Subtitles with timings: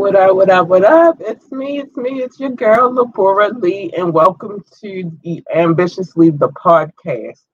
[0.00, 1.20] What up, what up, what up?
[1.20, 6.48] It's me, it's me, it's your girl, Labora Lee, and welcome to the Ambitiously the
[6.48, 7.44] podcast.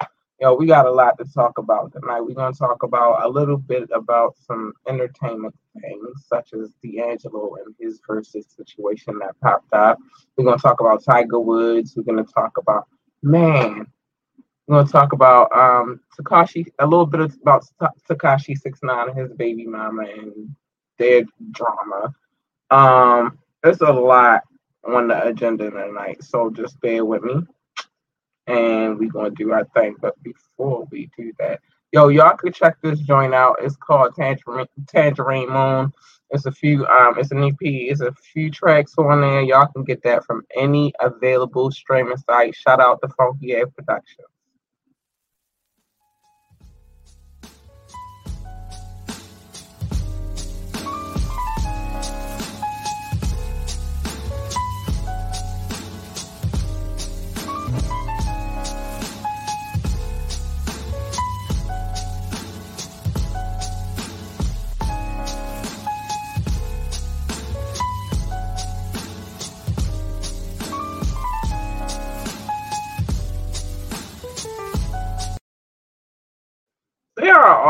[0.41, 2.21] Yo, we got a lot to talk about tonight.
[2.21, 7.57] We're going to talk about a little bit about some entertainment things, such as D'Angelo
[7.57, 9.99] and his Verzuz situation that popped up.
[10.37, 11.95] We're going to talk about Tiger Woods.
[11.97, 12.87] We're going to talk about,
[13.25, 13.89] man,
[14.69, 17.67] we're going to talk about um Tekashi, a little bit about
[18.09, 20.55] Tekashi Six Nine and his baby mama and
[20.97, 22.15] their drama.
[22.71, 24.43] Um, there's a lot
[24.85, 27.43] on the agenda tonight, so just bear with me.
[28.47, 29.97] And we're gonna do our thing.
[30.01, 31.61] But before we do that,
[31.93, 33.57] yo, y'all could check this joint out.
[33.61, 35.93] It's called Tangerine Tangerine Moon.
[36.31, 39.43] It's a few um it's an EP, it's a few tracks on there.
[39.43, 42.55] Y'all can get that from any available streaming site.
[42.55, 44.29] Shout out to Funky A Productions.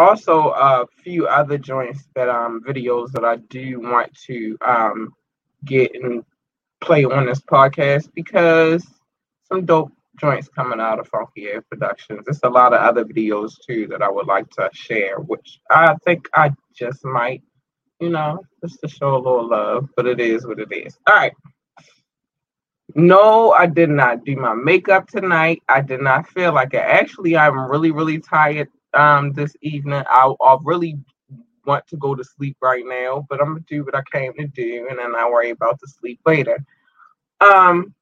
[0.07, 5.13] Also a few other joints that um videos that I do want to um
[5.65, 6.25] get and
[6.81, 8.87] play on this podcast because
[9.49, 12.23] some dope joints coming out of Funky Air Productions.
[12.25, 15.95] There's a lot of other videos too that I would like to share, which I
[16.05, 17.43] think I just might,
[18.01, 20.97] you know, just to show a little love, but it is what it is.
[21.07, 21.33] All right.
[22.95, 25.63] No, I did not do my makeup tonight.
[25.69, 26.79] I did not feel like it.
[26.79, 30.03] Actually, I'm really, really tired um this evening.
[30.09, 30.99] I I really
[31.67, 34.47] want to go to sleep right now, but I'm gonna do what I came to
[34.47, 36.65] do, and then I worry about the sleep later.
[37.41, 37.95] Um,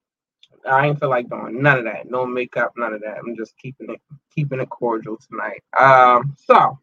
[0.67, 2.11] I ain't feel like doing none of that.
[2.11, 3.19] No makeup, none of that.
[3.19, 4.00] I'm just keeping it
[4.34, 5.62] keeping it cordial tonight.
[5.78, 6.78] Um, so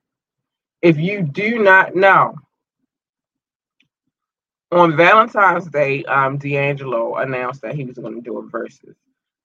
[0.81, 2.35] if you do not know,
[4.71, 8.95] on Valentine's Day, um, D'Angelo announced that he was going to do a Verzuz.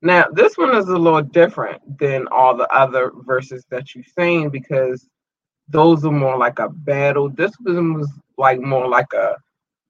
[0.06, 4.50] Now, this one is a little different than all the other verses that you've seen
[4.50, 5.09] because
[5.69, 7.28] those are more like a battle.
[7.28, 8.09] This one was
[8.39, 9.37] like more like a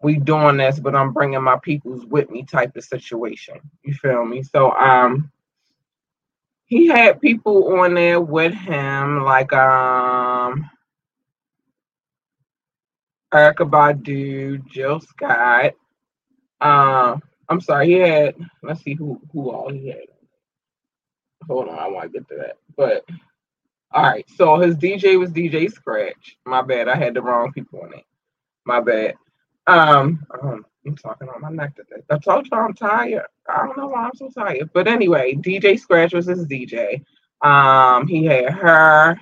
[0.01, 3.57] we doing this, but I'm bringing my peoples with me type of situation.
[3.83, 4.43] You feel me?
[4.43, 5.31] So, um,
[6.65, 10.71] he had people on there with him, like um,
[13.35, 15.75] Erykah Badu, Jill Scott,
[16.63, 20.03] um, I'm sorry, he had let's see who who all he had.
[21.47, 22.59] Hold on, I want to get to that.
[22.77, 23.05] But
[23.93, 26.37] all right, so his DJ was DJ Scratch.
[26.45, 28.05] My bad, I had the wrong people on it.
[28.65, 29.15] My bad.
[29.67, 32.03] Um, um I'm talking on my neck today.
[32.11, 33.27] I told you I'm tired.
[33.49, 34.71] I don't know why I'm so tired.
[34.73, 37.05] But anyway, DJ Scratch was his DJ.
[37.43, 39.19] Um, he had her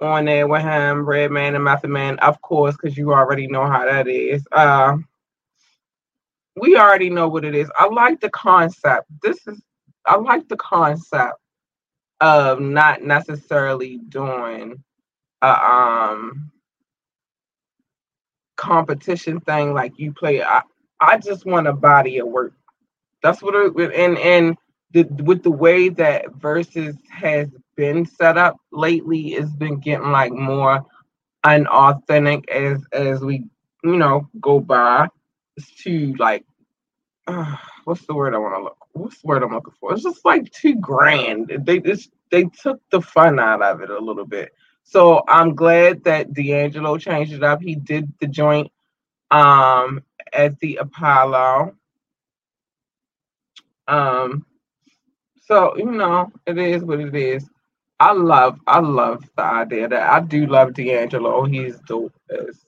[0.00, 3.84] on there with him, Redman and Method Man, of course, because you already know how
[3.84, 4.46] that is.
[4.52, 5.06] Um,
[6.56, 7.70] we already know what it is.
[7.78, 9.06] I like the concept.
[9.22, 9.60] This is
[10.06, 11.38] I like the concept
[12.20, 14.82] of not necessarily doing
[15.42, 16.50] a um
[18.56, 20.42] competition thing like you play.
[20.42, 20.62] I
[21.00, 22.52] I just want a body of work.
[23.22, 24.56] That's what it and and
[24.92, 30.32] the with the way that Verzuz has been set up lately, it's been getting like
[30.32, 30.84] more
[31.42, 33.44] unauthentic as as we
[33.82, 35.08] you know go by
[35.62, 36.44] too like
[37.26, 39.92] uh, what's the word I want to look what's the word I'm looking for?
[39.92, 41.52] It's just like too grand.
[41.64, 44.52] They just they took the fun out of it a little bit.
[44.84, 47.62] So I'm glad that D'Angelo changed it up.
[47.62, 48.70] He did the joint
[49.30, 50.02] um
[50.32, 51.74] at the Apollo.
[53.88, 54.46] Um
[55.42, 57.48] so you know it is what it is.
[58.00, 61.44] I love I love the idea that I do love D'Angelo.
[61.44, 62.58] He's dope as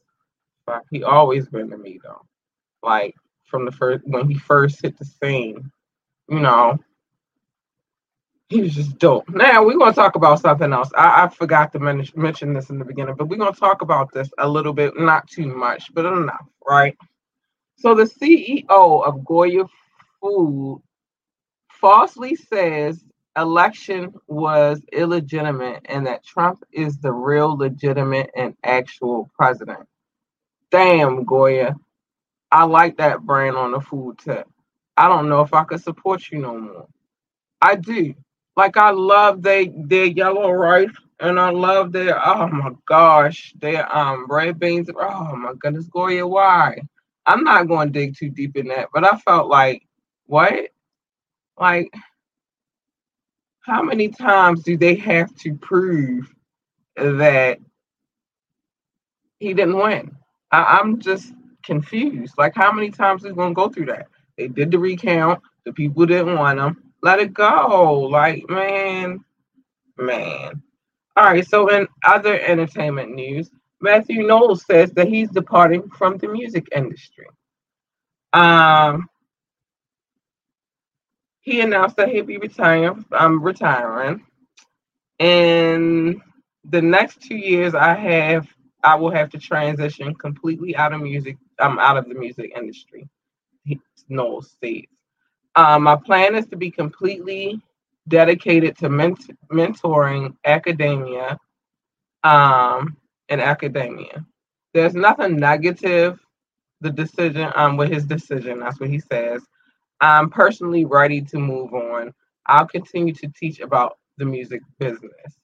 [0.67, 0.85] fuck.
[0.91, 2.23] He always been to me though.
[2.87, 3.17] Like
[3.47, 5.73] from the first when he first hit the scene,
[6.29, 6.79] you know,
[8.51, 9.29] he was just dope.
[9.31, 10.91] Now we're gonna talk about something else.
[10.97, 14.13] I, I forgot to men- mention this in the beginning, but we're gonna talk about
[14.13, 16.97] this a little bit, not too much, but enough, right?
[17.79, 18.67] So the CEO
[19.07, 19.65] of Goya
[20.23, 20.83] Food
[21.71, 23.05] falsely says
[23.37, 29.87] election was illegitimate and that Trump is the real legitimate and actual president.
[30.71, 31.77] Damn, Goya.
[32.51, 34.49] I like that brand on the food tip.
[34.97, 36.89] I don't know if I could support you no more.
[37.61, 38.15] I do.
[38.57, 40.91] Like I love they their yellow rice
[41.21, 44.89] and I love their oh my gosh, their um red beans.
[44.95, 46.79] Oh my goodness, Goya, why?
[47.27, 49.83] I'm not going to dig too deep in that, but I felt like,
[50.27, 50.71] what?
[51.59, 51.93] Like,
[53.61, 56.33] how many times do they have to prove
[56.97, 57.59] that
[59.41, 60.17] he didn't win?
[60.53, 61.33] I, am just
[61.67, 62.35] confused.
[62.39, 64.09] Like, how many times going to go through that?
[64.39, 65.43] They did the recount.
[65.65, 66.83] The people didn't want him.
[67.03, 68.01] Let it go.
[68.11, 69.25] Like, man,
[69.99, 70.63] man.
[71.17, 71.47] All right.
[71.47, 77.27] So, in other entertainment news, Matthew Knowles says that he's departing from the music industry.
[78.33, 79.09] Um,
[81.41, 83.05] he announced that he'll be retiring.
[83.13, 84.25] I'm retiring.
[85.19, 86.21] In
[86.65, 88.49] the next two years, I have
[88.85, 91.37] I will have to transition completely out of music.
[91.59, 93.09] I'm um, out of the music industry.
[94.09, 94.93] Knowles states.
[95.57, 97.61] Um, my plan is to be completely
[98.09, 101.39] dedicated to ment- mentoring academia
[102.25, 102.97] um,
[103.29, 104.25] and academia.
[104.75, 106.21] There's nothing negative
[106.83, 108.61] the decision um with his decision.
[108.61, 109.43] That's what he says.
[110.01, 112.13] I'm personally ready to move on.
[112.47, 115.39] I'll continue to teach about the music business.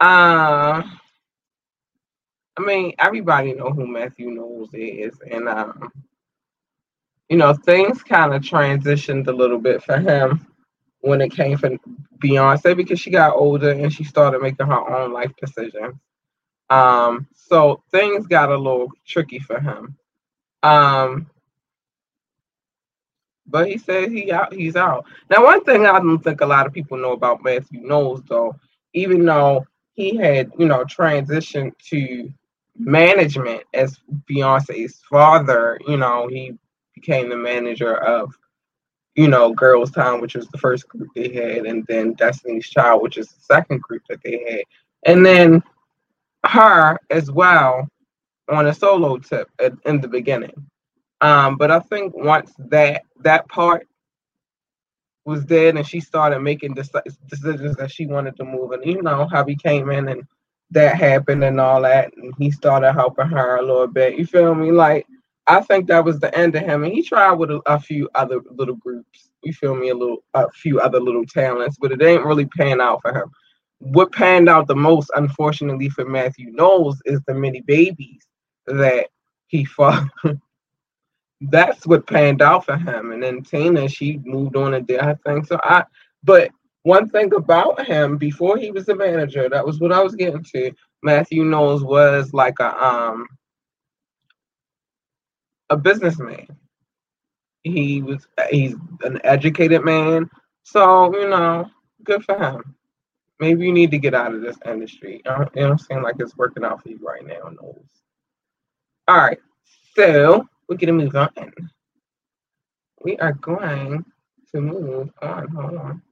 [0.00, 0.82] Uh,
[2.60, 5.90] I mean, everybody know who Matthew Knowles is, and um,
[7.30, 10.46] you know, things kind of transitioned a little bit for him
[11.00, 11.78] when it came from
[12.18, 15.94] Beyonce because she got older and she started making her own life decisions.
[16.68, 19.96] Um, so things got a little tricky for him.
[20.62, 21.30] Um,
[23.46, 25.06] but he said he out, he's out.
[25.30, 28.54] Now, one thing I don't think a lot of people know about Matthew Knowles, though,
[28.92, 32.30] even though he had, you know, transitioned to
[32.76, 33.98] managment as
[34.30, 36.56] Beyonce's father, you know, he
[36.94, 38.34] became the manager of,
[39.14, 43.02] you know, Girls Town, which was the first group they had, and then Destiny's Child,
[43.02, 44.62] which is the second group that they had.
[45.04, 45.62] And then
[46.46, 47.88] her as well
[48.48, 50.66] on a solo tip at, in the beginning.
[51.20, 53.86] Um, but I think once that that part
[55.26, 59.28] was dead and she started making decisions that she wanted to move, and you know
[59.30, 60.22] how he came in and
[60.72, 64.16] that happened and all that, and he started helping her a little bit.
[64.16, 64.70] You feel me?
[64.70, 65.06] Like
[65.46, 68.08] I think that was the end of him, and he tried with a, a few
[68.14, 69.30] other little groups.
[69.42, 69.88] You feel me?
[69.88, 73.30] A little, a few other little talents, but it ain't really paying out for him.
[73.78, 78.22] What panned out the most, unfortunately for Matthew Knowles, is the many babies
[78.66, 79.08] that
[79.48, 80.06] he fought.
[81.40, 83.12] That's what panned out for him.
[83.12, 85.42] And then Tina, she moved on and did her thing.
[85.44, 85.84] So I,
[86.22, 86.50] but
[86.82, 90.44] one thing about him before he was the manager, that was what I was getting
[90.54, 90.72] to.
[91.02, 93.26] Matthew Knowles was like a um
[95.68, 96.46] a businessman.
[97.62, 100.30] He was he's an educated man.
[100.62, 101.66] So, you know,
[102.04, 102.74] good for him.
[103.38, 105.22] Maybe you need to get out of this industry.
[105.24, 107.90] You know, don't seem like it's working out for you right now, Knowles.
[109.08, 109.38] All right.
[109.96, 111.30] So we're gonna move on.
[113.02, 114.04] We are going
[114.52, 115.48] to move on.
[115.48, 116.02] Hold on.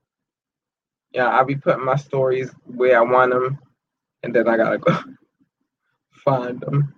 [1.13, 3.59] Yeah, I'll be putting my stories where I want them,
[4.23, 4.99] and then I gotta go
[6.25, 6.95] find them.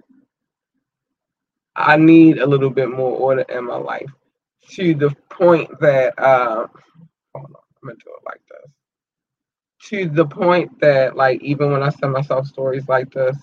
[1.77, 4.11] I need a little bit more order in my life
[4.73, 6.67] to the point that uh,
[7.35, 8.73] hold on, I'm gonna do it like this.
[9.91, 13.37] To the point that like even when I send myself stories like this,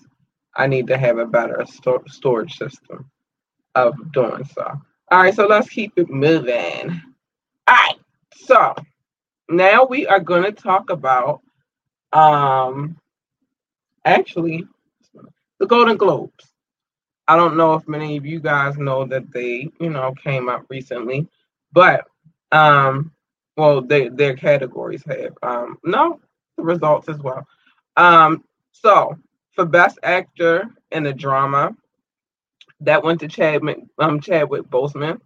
[0.56, 3.10] I need to have a better sto- storage system
[3.74, 4.64] of doing so.
[5.10, 7.02] All right, so let's keep it moving.
[7.68, 7.96] All right,
[8.34, 8.74] so
[9.48, 11.40] now we are going to talk about
[12.12, 12.96] um
[14.04, 14.64] actually
[15.58, 16.52] the Golden Globes.
[17.26, 20.64] I don't know if many of you guys know that they, you know, came out
[20.70, 21.28] recently,
[21.72, 22.06] but
[22.52, 23.12] um,
[23.56, 26.20] well, they, their categories have um, no
[26.56, 27.46] the results as well.
[27.96, 29.18] Um, so
[29.52, 31.76] for Best Actor in a Drama,
[32.80, 35.20] that went to Chadwick um Chadwick Boseman,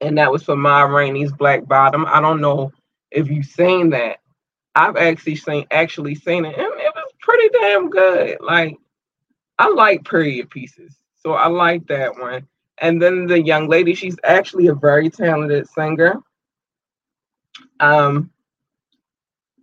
[0.00, 2.04] and that was for Ma Rainey's Black Bottom.
[2.06, 2.72] I don't know
[3.10, 4.18] if you've seen that.
[4.74, 8.38] I've actually seen actually seen it, and it was pretty damn good.
[8.40, 8.76] Like
[9.58, 12.46] I like period pieces, so I like that one.
[12.78, 16.20] And then the young lady, she's actually a very talented singer.
[17.78, 18.30] Um,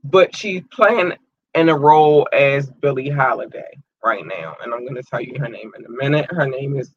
[0.04, 1.14] but she's playing
[1.56, 5.50] in a role as Billie Holiday right now, and I'm going to tell you her
[5.50, 6.32] name in a minute.
[6.32, 6.92] Her name is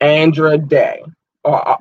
[0.00, 1.02] Andra Day,
[1.44, 1.78] or uh,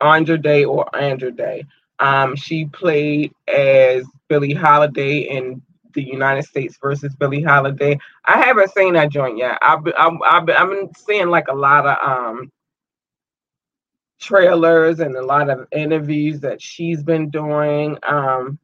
[0.00, 1.64] Andra Day, or Andra Day.
[2.02, 5.62] Um, she played as Billie Holiday in
[5.94, 7.96] the United States versus Billie Holiday.
[8.26, 9.56] I haven't seen that joint yet.
[9.62, 12.50] I've been, I've, I've been, seeing like a lot of um
[14.20, 17.96] trailers and a lot of interviews that she's been doing.
[18.02, 18.58] Um,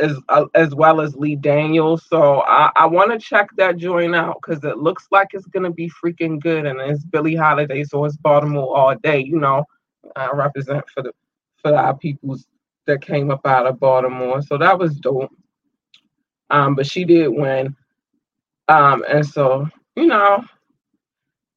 [0.00, 2.04] as uh, as well as Lee Daniels.
[2.08, 5.70] So I, I want to check that joint out because it looks like it's gonna
[5.70, 9.20] be freaking good, and it's Billie Holiday, so it's Baltimore all day.
[9.20, 9.64] You know,
[10.14, 11.12] I represent for the
[11.66, 12.46] for our peoples
[12.86, 15.32] that came up out of Baltimore, so that was dope.
[16.50, 17.74] Um, but she did win,
[18.68, 20.44] um, and so you know,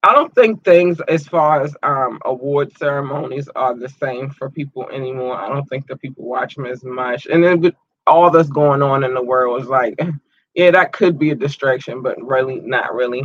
[0.02, 4.90] I don't think things as far as um award ceremonies are the same for people
[4.90, 5.36] anymore.
[5.36, 7.76] I don't think that people watch them as much, and then with
[8.08, 10.00] all that's going on in the world is like,
[10.56, 13.24] yeah, that could be a distraction, but really not really.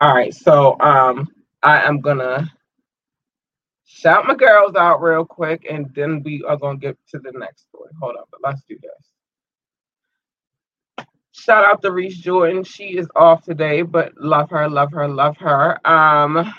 [0.00, 1.28] All right, so um,
[1.62, 2.50] I am gonna
[3.88, 7.62] shout my girls out real quick, and then we are gonna get to the next
[7.68, 7.90] story.
[8.00, 9.12] Hold on, but let's do this.
[11.32, 12.64] Shout out to Reese Jordan.
[12.64, 15.78] She is off today, but love her, love her, love her.
[15.88, 16.52] Um,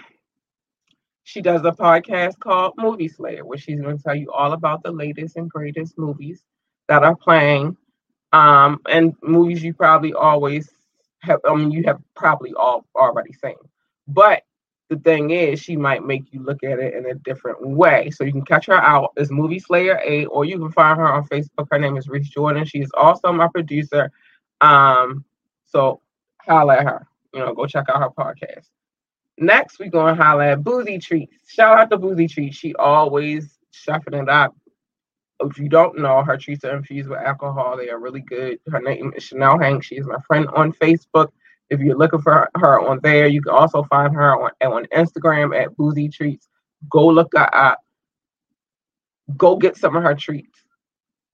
[1.24, 4.82] she does a podcast called Movie Slayer, where she's going to tell you all about
[4.82, 6.44] the latest and greatest movies
[6.88, 7.78] that are playing,
[8.32, 10.70] um, and movies you probably always
[11.22, 11.40] have.
[11.48, 13.56] I mean, you have probably all already seen,
[14.08, 14.42] but
[14.90, 18.10] the thing is, she might make you look at it in a different way.
[18.10, 21.08] So you can catch her out as Movie Slayer A, or you can find her
[21.08, 21.68] on Facebook.
[21.72, 22.66] Her name is Reese Jordan.
[22.66, 24.12] She's also my producer.
[24.62, 25.24] Um,
[25.66, 26.02] so
[26.42, 27.08] holla at her.
[27.34, 28.66] You know, go check out her podcast.
[29.38, 31.36] Next, we're gonna holla at Boozy Treats.
[31.48, 32.58] Shout out to Boozy Treats.
[32.58, 34.56] She always shuffling it up
[35.42, 37.78] if you don't know, her treats are infused with alcohol.
[37.78, 38.60] They are really good.
[38.70, 39.88] Her name is Chanel Hanks.
[39.88, 41.30] She is my friend on Facebook.
[41.70, 45.60] If you're looking for her on there, you can also find her on, on Instagram
[45.60, 46.48] at Boozy Treats.
[46.90, 47.80] Go look her up.
[49.38, 50.60] Go get some of her treats.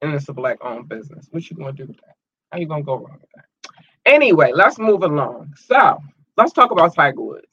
[0.02, 1.28] And it's a black owned business.
[1.32, 2.16] What you gonna do with that?
[2.52, 3.46] How you gonna go wrong with that?
[4.06, 5.54] Anyway, let's move along.
[5.58, 6.00] So
[6.38, 7.48] let's talk about Tiger Woods.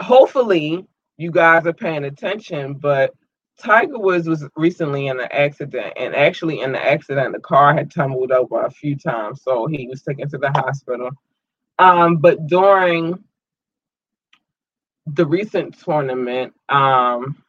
[0.00, 0.86] Hopefully,
[1.16, 3.12] you guys are paying attention, but
[3.58, 7.90] Tiger Woods was recently in an accident, and actually in the accident, the car had
[7.90, 11.10] tumbled over a few times, so he was taken to the hospital.
[11.82, 13.24] Um, but during
[15.06, 17.42] the recent tournament, um,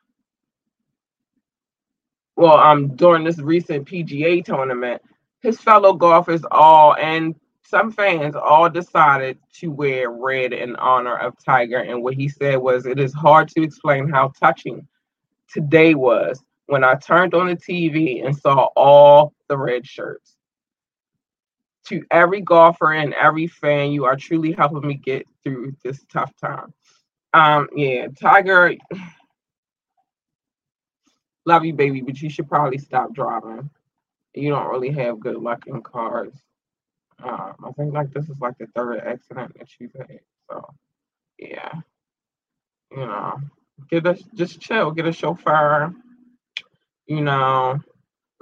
[2.36, 5.02] well, um, during this recent PGA tournament,
[5.42, 11.36] his fellow golfers all and some fans all decided to wear red in honor of
[11.46, 11.80] Tiger.
[11.80, 14.88] And what he said was, "It is hard to explain how touching."
[15.50, 20.33] today was when I turned on the TV and saw all the red shirts.
[21.88, 26.32] To every golfer and every fan, you are truly helping me get through this tough
[26.38, 26.74] time.
[27.34, 28.76] Um, yeah, Tiger,
[31.46, 33.70] love you, baby, but you should probably stop driving.
[34.34, 36.34] You don't really have good luck in cars.
[37.24, 40.20] Um, I think like this is like the third accident that you've had.
[40.50, 40.66] So,
[41.38, 41.72] yeah,
[42.92, 43.40] you know
[43.90, 45.94] get a just chill, get a chauffeur,
[47.08, 47.80] you know,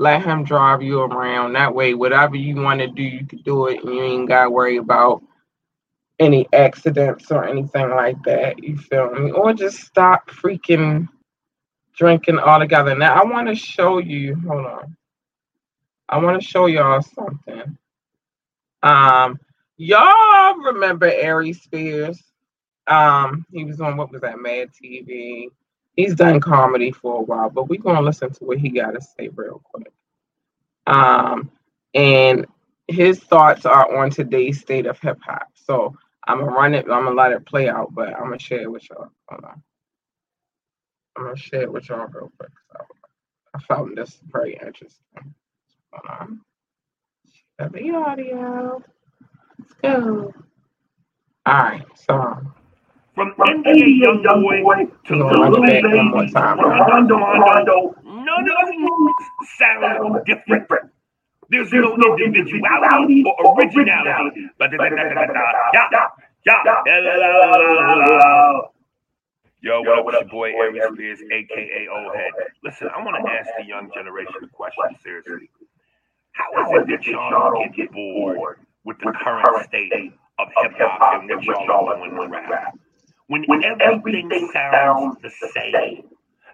[0.02, 1.54] let him drive you around.
[1.54, 4.50] That way, whatever you want to do, you can do it and you ain't gotta
[4.50, 5.22] worry about
[6.18, 8.64] any accidents or anything like that.
[8.64, 9.30] You feel me?
[9.32, 11.08] Or just stop freaking
[11.96, 12.96] drinking altogether.
[12.96, 14.98] Now I want to show you, hold on.
[16.10, 17.78] I want to show y'all something.
[18.82, 19.38] Um,
[19.78, 22.20] y'all remember Aries Spears?
[22.88, 25.50] Um, he was on what was that, Mad TV.
[26.02, 29.02] He's done comedy for a while, but we're gonna listen to what he got to
[29.02, 29.92] say real quick.
[30.88, 31.52] Um,
[31.94, 32.48] and
[32.88, 35.50] his thoughts are on today's state of hip hop.
[35.56, 35.96] So
[36.28, 36.86] I'm gonna run it.
[36.86, 39.10] I'm gonna let it play out, but I'm gonna share it with y'all.
[39.30, 39.64] Hold on.
[41.18, 42.52] I'm gonna share it with y'all real quick.
[42.72, 42.86] So
[43.56, 45.36] I found this very interesting.
[45.94, 46.42] Hold on.
[47.60, 48.84] Share the audio.
[49.60, 50.34] Let's go.
[51.46, 51.86] All right.
[51.96, 52.42] So
[53.22, 55.88] from NBA YoungBoy to Lil Baby,
[56.34, 59.10] Rondo Rondo, none of them
[59.58, 60.90] sound different.
[61.50, 64.50] There's no individuality or originality.
[69.64, 72.32] Yo, what up, your boy Aries Spears, aka Old Head.
[72.64, 75.50] Listen, I want to ask the young generation a question seriously.
[76.32, 81.30] How is it that y'all get bored with the current state of hip hop and
[81.46, 82.74] what y'all are doing in rap?
[83.32, 86.04] When, when everything, everything sounds the same.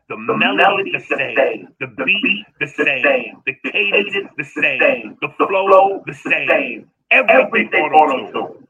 [0.09, 6.03] The, the melody the same, the beat the same, the cadence the same, the flow
[6.05, 8.67] the same, everything auto tune.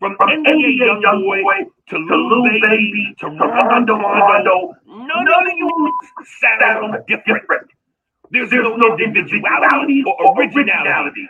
[0.00, 5.92] From from NBA YoungBoy to Lil Baby to Rondo Rondo, none of you
[6.40, 7.68] sound different.
[8.30, 11.28] There's, There's no individuality or originality.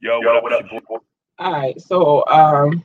[0.00, 0.64] Yo, what up,
[1.38, 2.82] All right, so um,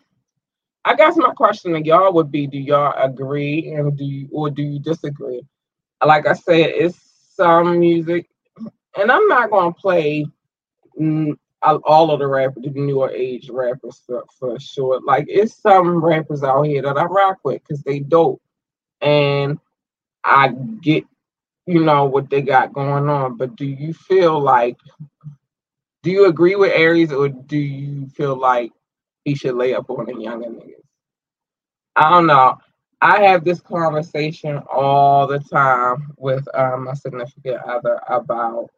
[0.83, 4.49] I guess my question to y'all would be: Do y'all agree and do you, or
[4.49, 5.41] do you disagree?
[6.05, 6.99] Like I said, it's
[7.33, 8.27] some music,
[8.97, 10.25] and I'm not gonna play
[11.61, 15.01] all of the rappers, the newer age rappers for, for sure.
[15.05, 18.41] Like it's some rappers out here that I rock with because they dope,
[19.01, 19.59] and
[20.23, 20.49] I
[20.81, 21.05] get
[21.65, 23.37] you know what they got going on.
[23.37, 24.77] But do you feel like
[26.03, 28.71] do you agree with Aries or do you feel like
[29.23, 30.83] he should lay up on the younger niggas?
[31.95, 32.59] I don't know.
[33.01, 38.69] I have this conversation all the time with um, my significant other about,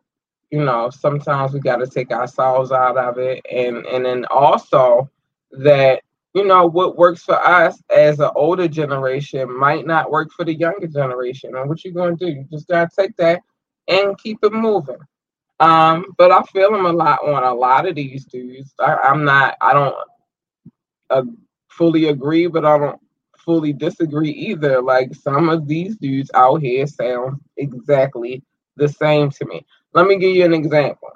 [0.51, 5.09] you know, sometimes we got to take ourselves out of it, and and then also
[5.51, 6.01] that
[6.33, 10.53] you know what works for us as an older generation might not work for the
[10.53, 11.55] younger generation.
[11.55, 12.27] And what you're gonna do?
[12.27, 13.41] You just gotta take that
[13.87, 14.99] and keep it moving.
[15.59, 18.73] Um, but I feel them a lot on a lot of these dudes.
[18.79, 19.55] I, am not.
[19.61, 19.95] I don't
[21.09, 21.23] uh,
[21.69, 23.01] fully agree, but I don't
[23.37, 24.81] fully disagree either.
[24.81, 28.43] Like some of these dudes out here sound exactly
[28.75, 29.65] the same to me.
[29.97, 31.09] Let me give you an example.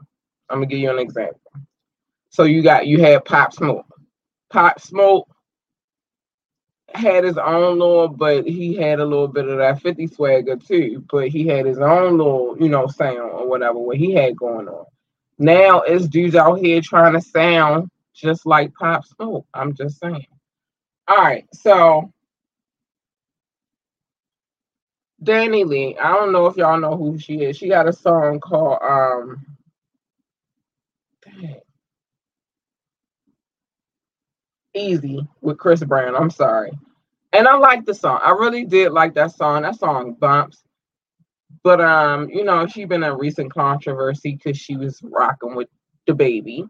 [0.49, 1.39] I'm gonna give you an example.
[2.31, 3.85] So you got you had Pop Smoke.
[4.49, 5.29] Pop Smoke
[6.95, 11.05] had his own little, but he had a little bit of that 50 swagger too.
[11.11, 14.67] But he had his own little, you know, sound or whatever, what he had going
[14.67, 14.85] on.
[15.37, 19.45] Now it's dudes out here trying to sound just like Pop Smoke.
[19.53, 20.25] I'm just saying.
[21.07, 22.11] All right, so
[25.23, 27.57] DaniLeigh, I don't know if y'all know who she is.
[27.57, 29.45] She got a song called um
[31.23, 31.61] dang,
[34.75, 36.15] Easy with Chris Brown.
[36.15, 36.71] I'm sorry.
[37.33, 38.19] And I like the song.
[38.23, 39.63] I really did like that song.
[39.63, 40.63] That song bumps.
[41.63, 45.69] But um, you know, she been a recent controversy because she was rocking with
[46.07, 46.67] DaBaby.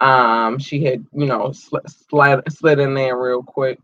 [0.00, 3.78] Um, she had, you know, sl- slid slid in there real quick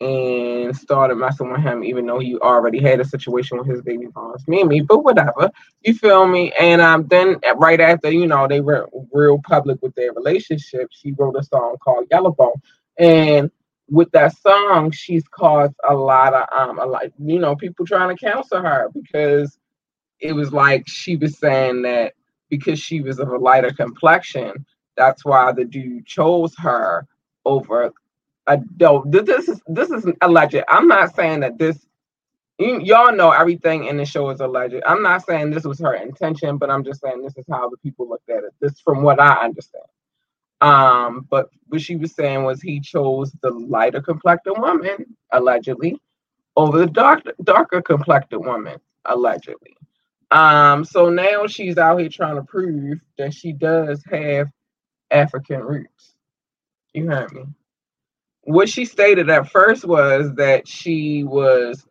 [0.00, 4.06] and started messing with him, even though he already had a situation with his baby
[4.12, 4.80] father's Mimi.
[4.80, 5.50] But whatever,
[5.82, 6.52] you feel me?
[6.58, 11.12] And um, then right after you know they were real public with their relationship, she
[11.12, 12.60] wrote a song called Yellow Bone.
[12.98, 13.50] and
[13.88, 18.16] with that song, she's caused a lot of um, a lot, you know, people trying
[18.16, 19.58] to counsel her because
[20.20, 22.14] it was like she was saying that
[22.48, 24.64] because she was of a lighter complexion,
[24.96, 27.06] that's why the dude chose her
[27.44, 27.92] over
[28.46, 29.10] I don't.
[29.10, 30.62] This is this is alleged.
[30.68, 31.86] I'm not saying that this.
[32.58, 34.76] You, y'all know everything in the show is alleged.
[34.86, 37.78] I'm not saying this was her intention, but I'm just saying this is how the
[37.78, 38.54] people looked at it.
[38.60, 39.84] This, from what I understand.
[40.62, 46.00] Um, but what she was saying was he chose the lighter complected woman allegedly
[46.56, 49.76] over the dark darker complected woman allegedly.
[50.30, 54.48] Um, so now she's out here trying to prove that she does have
[55.10, 56.14] African roots.
[56.94, 57.44] You heard me
[58.44, 61.86] what she stated at first was that she was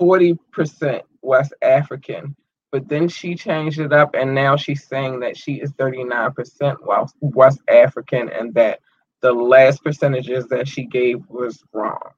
[0.00, 2.36] 40% West African,
[2.70, 6.76] but then she changed it up and now she's saying that she is 39%
[7.20, 8.80] West African and that
[9.20, 12.10] the last percentages that she gave was wrong.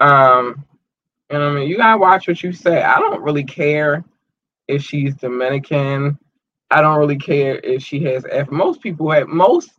[0.00, 0.64] Um,
[1.28, 2.82] and I mean, you gotta watch what you say.
[2.82, 4.02] I don't really care
[4.66, 6.18] if she's Dominican.
[6.70, 8.50] I don't really care if she has F.
[8.50, 9.70] Most people have most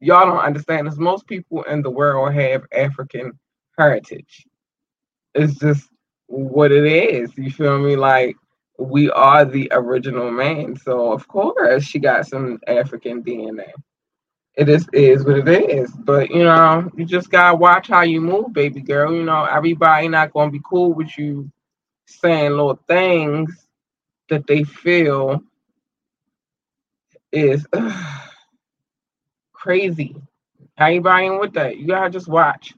[0.00, 3.38] y'all don't understand is most people in the world have African
[3.78, 4.46] heritage.
[5.34, 5.88] It's just
[6.26, 7.36] what it is.
[7.36, 7.96] You feel me?
[7.96, 8.36] Like
[8.78, 10.76] we are the original man.
[10.76, 13.70] So of course she got some African DNA.
[14.56, 15.90] It is is what it is.
[15.92, 19.12] But you know, you just gotta watch how you move, baby girl.
[19.14, 21.50] You know, everybody not gonna be cool with you
[22.06, 23.66] saying little things
[24.28, 25.42] that they feel
[27.32, 27.66] is
[29.56, 30.14] crazy.
[30.76, 31.78] How you buying with that?
[31.78, 32.74] You gotta just watch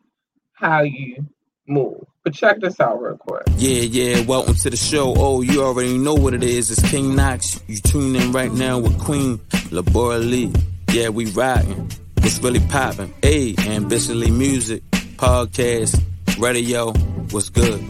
[0.54, 1.26] how you
[1.66, 2.04] move.
[2.24, 3.42] But check this out real quick.
[3.56, 5.14] Yeah, yeah, welcome to the show.
[5.16, 6.70] Oh, you already know what it is.
[6.70, 7.60] It's King Knox.
[7.66, 9.38] You tune in right now with Queen
[9.70, 10.52] Labora Lee.
[10.92, 11.90] Yeah, we riding.
[12.18, 13.12] It's really popping.
[13.22, 14.82] Hey, ambitiously music,
[15.16, 16.00] podcast,
[16.38, 16.92] radio.
[17.30, 17.80] What's good?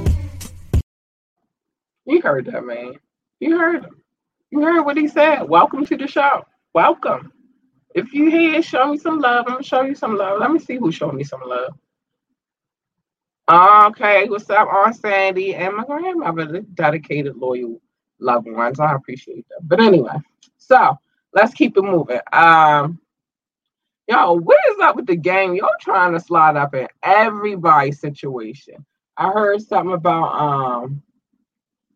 [2.07, 2.95] You heard that, man.
[3.41, 4.03] You heard him.
[4.51, 5.43] You heard what he said.
[5.43, 6.47] Welcome to the show.
[6.73, 7.33] Welcome.
[7.95, 9.47] If you here, show me some love.
[9.47, 10.41] I'm gonna show you some love.
[10.41, 11.75] Let me see who showed me some love.
[13.51, 17.81] Okay, what's up, Aunt Sandy and my grandmother, the dedicated, loyal
[18.21, 18.79] loved ones.
[18.79, 19.61] I appreciate them.
[19.63, 20.17] But anyway,
[20.59, 20.99] so
[21.33, 22.21] let's keep it moving.
[22.31, 23.01] Um,
[24.07, 25.55] yo, what is up with the game?
[25.55, 28.85] Y'all trying to slide up in everybody's situation.
[29.17, 31.03] I heard something about um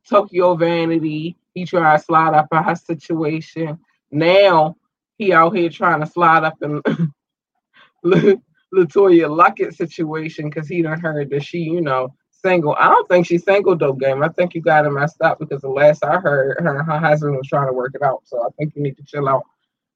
[0.09, 1.37] Tokyo Vanity.
[1.55, 3.78] He tried to slide up in her situation.
[4.11, 4.76] Now
[5.22, 6.82] he out here trying to slide up in
[8.04, 8.42] LeToya
[8.74, 12.74] Luckett situation because he done heard that she, you know, single.
[12.78, 14.22] I don't think she's single though, game.
[14.22, 17.37] I think you got it messed up because the last I heard, her her husband
[17.37, 18.22] was trying to work it out.
[18.24, 19.44] So I think you need to chill out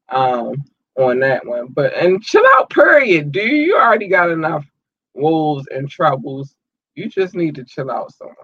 [0.09, 0.65] um
[0.97, 1.69] on that one.
[1.69, 3.33] But and chill out, period.
[3.33, 4.65] Do you already got enough
[5.15, 6.55] wolves and troubles?
[6.95, 8.37] You just need to chill out somewhere.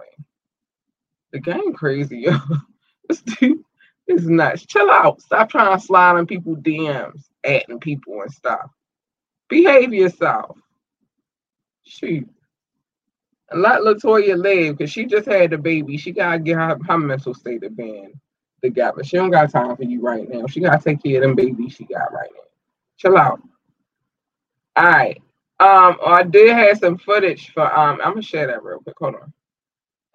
[1.31, 2.37] The game crazy, yo.
[3.09, 3.63] this dude
[4.13, 4.65] is nuts.
[4.65, 5.21] Chill out.
[5.21, 8.69] Stop trying to slide on people DMs, adding people and stuff.
[9.49, 10.57] Behave yourself.
[11.85, 12.27] Shoot.
[13.51, 15.97] And let LeToya live because she just had a baby.
[15.97, 18.13] She gotta get her, her mental state of being
[18.63, 19.03] together.
[19.03, 20.47] She don't got time for you right now.
[20.47, 22.43] She gotta take care of them babies she got right now.
[22.97, 23.41] Chill out.
[24.75, 25.21] All right.
[25.59, 27.99] Um, I did have some footage for um.
[28.03, 28.95] I'm gonna share that real quick.
[28.99, 29.33] Hold on.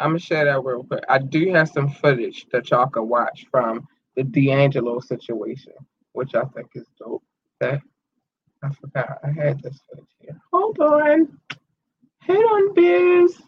[0.00, 1.04] I'm gonna share that real quick.
[1.08, 5.72] I do have some footage that y'all can watch from the D'Angelo situation,
[6.12, 7.22] which I think is dope.
[7.62, 7.80] Okay.
[8.62, 10.38] I forgot I had this footage here.
[10.52, 11.38] Hold on.
[12.26, 13.42] Hold on, Biz.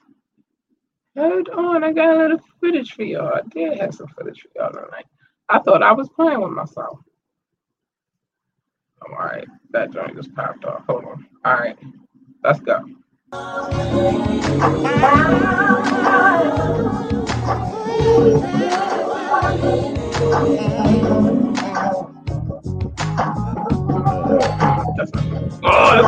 [1.18, 1.84] Hold on.
[1.84, 3.34] I got a little footage for y'all.
[3.34, 5.06] I did have some footage for y'all tonight.
[5.48, 7.00] I thought I was playing with myself.
[9.02, 9.46] All right.
[9.70, 10.84] That joint just popped off.
[10.88, 11.26] Hold on.
[11.44, 11.78] All right.
[12.44, 12.84] Let's go.
[13.32, 13.38] Oh,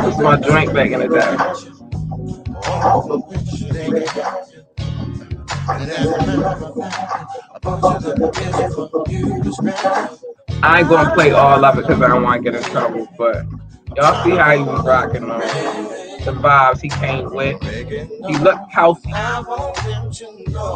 [0.03, 1.37] this is my joint back in the day.
[10.61, 13.07] I ain't gonna play all of it because I don't want to get in trouble.
[13.17, 13.45] But
[13.95, 15.41] y'all see how he was rocking on
[16.25, 17.61] the vibes he came with.
[18.27, 19.11] He looked healthy.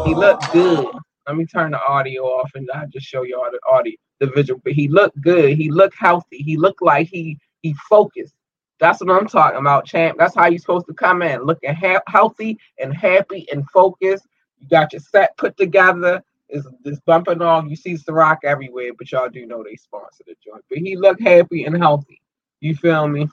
[0.05, 0.87] He looked good.
[1.27, 4.61] Let me turn the audio off and I just show y'all the audio, the visual.
[4.63, 5.57] But he looked good.
[5.57, 6.37] He looked healthy.
[6.39, 8.35] He looked like he he focused.
[8.79, 10.17] That's what I'm talking about, champ.
[10.19, 14.27] That's how you're supposed to come in, looking ha- healthy and happy and focused.
[14.59, 16.23] You got your set put together.
[16.49, 17.65] Is this bumping off?
[17.67, 20.63] You see Ciroc everywhere, but y'all do know they sponsor the joint.
[20.69, 22.21] But he looked happy and healthy.
[22.61, 23.27] You feel me?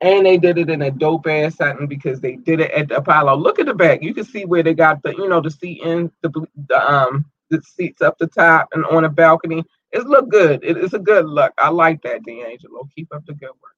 [0.00, 2.96] And they did it in a dope ass setting because they did it at the
[2.96, 3.36] Apollo.
[3.36, 4.02] Look at the back.
[4.02, 7.24] You can see where they got the, you know, the seat in the, the um
[7.50, 9.64] the seats up the top and on a balcony.
[9.92, 10.64] It look good.
[10.64, 11.52] It, it's a good look.
[11.58, 12.88] I like that, D'Angelo.
[12.94, 13.76] Keep up the good work.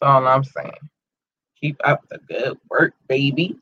[0.00, 0.72] That's all I'm saying.
[1.60, 3.58] Keep up the good work, baby.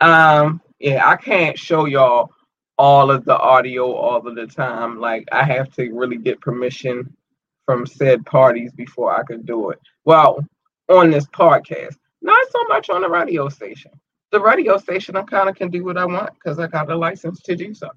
[0.00, 2.32] Um, yeah, I can't show y'all
[2.78, 5.00] all of the audio all of the time.
[5.00, 7.16] Like I have to really get permission
[7.64, 9.80] from said parties before I could do it.
[10.04, 10.44] Well,
[10.88, 13.92] on this podcast, not so much on the radio station.
[14.32, 16.96] The radio station, I kind of can do what I want because I got a
[16.96, 17.90] license to do so,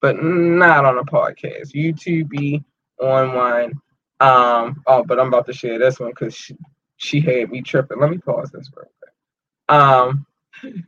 [0.00, 1.74] but not on a podcast.
[1.74, 2.62] YouTube be
[3.00, 3.72] on one.
[4.20, 6.56] Um, oh, but I'm about to share this one because she,
[6.96, 7.98] she had me tripping.
[7.98, 9.76] Let me pause this real quick.
[9.76, 10.26] Um,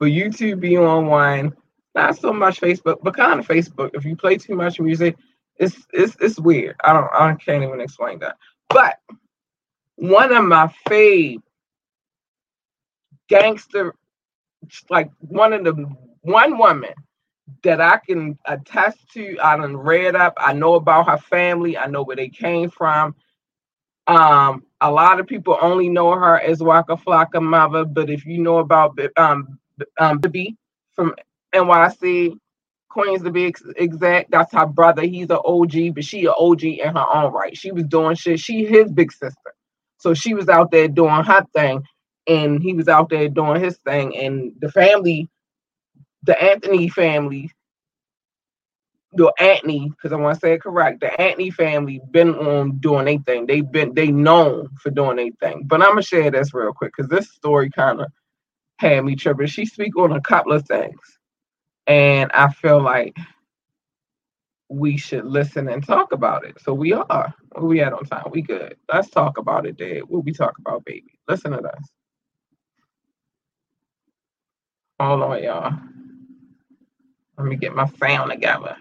[0.00, 1.54] but YouTube be on one,
[1.94, 3.90] not so much Facebook, but kind of Facebook.
[3.94, 5.16] If you play too much music,
[5.58, 6.76] it's it's it's weird.
[6.82, 8.36] I don't I can't even explain that.
[8.68, 8.98] But
[9.96, 11.42] one of my fave
[13.28, 13.94] gangster,
[14.90, 15.72] like one of the
[16.22, 16.94] one woman
[17.62, 19.38] that I can attest to.
[19.42, 20.34] I done read up.
[20.36, 21.76] I know about her family.
[21.76, 23.14] I know where they came from.
[24.06, 28.38] Um, a lot of people only know her as Waka Flocka mother, but if you
[28.38, 29.58] know about um
[29.98, 30.56] um B
[30.94, 31.14] from
[31.54, 32.36] NYC,
[32.88, 35.02] Queens to be ex- exact, that's her brother.
[35.02, 37.56] He's an OG, but she an OG in her own right.
[37.56, 38.40] She was doing shit.
[38.40, 39.54] She his big sister,
[40.02, 41.84] so she was out there doing her thing,
[42.26, 44.16] and he was out there doing his thing.
[44.16, 45.28] And the family,
[46.24, 47.52] the Anthony family,
[49.12, 53.06] the Antney, because I want to say it correct, the Antney family been on doing
[53.06, 53.46] anything.
[53.46, 55.64] They've been they known for doing anything.
[55.66, 58.08] But I'm gonna share this real quick because this story kind of
[58.78, 59.46] had me tripping.
[59.46, 60.98] She speak on a couple of things,
[61.86, 63.16] and I feel like
[64.72, 66.58] we should listen and talk about it.
[66.60, 67.34] So we are.
[67.60, 68.24] We at on time?
[68.30, 68.76] We good.
[68.92, 70.04] Let's talk about it, Dad.
[70.08, 71.18] What we talk about, baby?
[71.28, 71.90] Listen to us.
[74.98, 75.74] Hold on, y'all.
[77.36, 78.76] Let me get my sound together.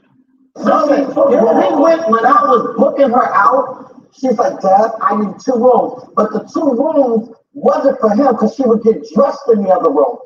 [0.58, 4.08] Okay, we went when I was booking her out.
[4.14, 8.56] She's like, Dad, I need two rooms, but the two rooms wasn't for him because
[8.56, 10.18] she would get dressed in the other room.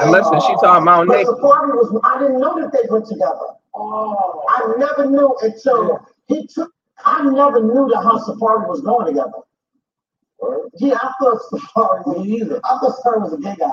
[0.00, 1.26] And listen, she talking about Nick.
[1.26, 2.00] Was.
[2.04, 3.58] I didn't know that they went together.
[3.74, 4.44] Oh.
[4.48, 6.70] I never knew until he took.
[7.04, 9.32] I never knew that how Safaree was going together.
[10.78, 12.60] Yeah, I thought Safaree was either.
[12.64, 13.70] I thought Safaree was a gay guy.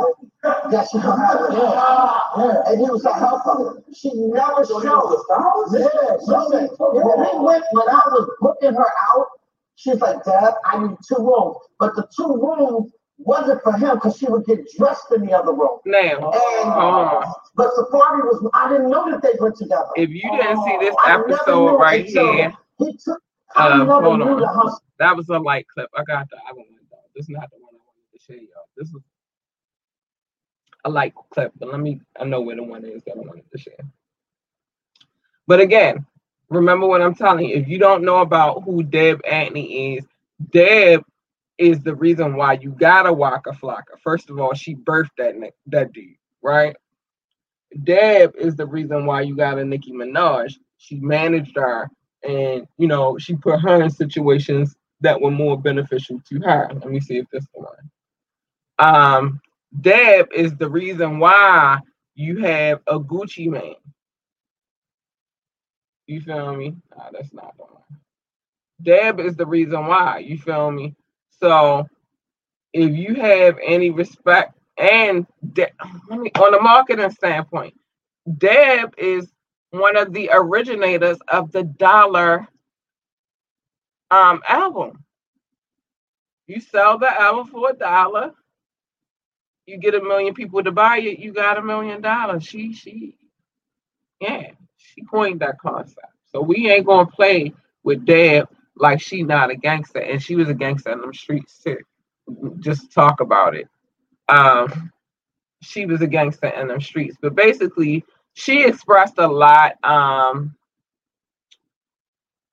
[0.71, 1.05] Yeah, she was
[1.53, 2.43] yeah.
[2.43, 2.71] yeah.
[2.71, 3.83] And he was a helper.
[3.93, 4.83] She never showed.
[5.73, 6.69] Yeah, listen.
[6.79, 9.27] When we went, when I was booking her out,
[9.75, 11.57] she's like, Dad, I need two rooms.
[11.79, 12.91] But the two rooms
[13.25, 15.79] wasn't for him because she would get dressed in the other room.
[15.85, 19.87] Now, and, but Safaree was, I didn't know that they were together.
[19.95, 23.21] If you didn't see this episode right here, he took,
[23.55, 24.71] um, hold on.
[24.99, 25.89] That was a light clip.
[25.95, 26.97] I got the other one though.
[27.15, 28.67] This is not the one I wanted to show y'all.
[28.77, 29.01] This is
[30.85, 33.49] a light clip, but let me I know where the one is that I wanted
[33.51, 33.85] to share.
[35.47, 36.05] But again,
[36.49, 37.55] remember what I'm telling you.
[37.55, 40.05] If you don't know about who Deb Antney is,
[40.51, 41.03] Deb
[41.61, 43.99] is the reason why you got a Waka Flocka.
[44.03, 45.35] First of all, she birthed that
[45.67, 46.75] that dude, right?
[47.83, 50.55] Deb is the reason why you got a Nicki Minaj.
[50.77, 51.89] She managed her
[52.27, 56.67] and you know she put her in situations that were more beneficial to her.
[56.73, 57.91] Let me see if this one.
[58.79, 59.41] Um,
[59.79, 61.79] Deb is the reason why
[62.15, 63.75] you have a Gucci Mane.
[66.07, 66.75] You feel me?
[66.97, 67.69] Nah, that's not one.
[68.81, 70.19] Deb is the reason why.
[70.19, 70.95] You feel me?
[71.41, 71.87] So
[72.73, 75.71] if you have any respect and De-
[76.11, 77.75] on a marketing standpoint,
[78.37, 79.31] Deb is
[79.71, 82.47] one of the originators of the dollar
[84.11, 85.03] um album.
[86.47, 88.33] You sell the album for a dollar,
[89.67, 92.45] you get a million people to buy it, you got a million dollars.
[92.45, 93.17] She she
[94.21, 96.07] yeah, she coined that concept.
[96.31, 100.49] So we ain't gonna play with Deb like she not a gangster, and she was
[100.49, 101.77] a gangster in them streets too.
[102.59, 103.67] Just talk about it.
[104.29, 104.91] Um,
[105.61, 110.55] she was a gangster in them streets, but basically, she expressed a lot, um,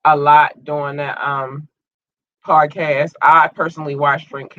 [0.05, 1.67] a lot during that um
[2.45, 3.13] podcast.
[3.21, 4.57] I personally watch Drink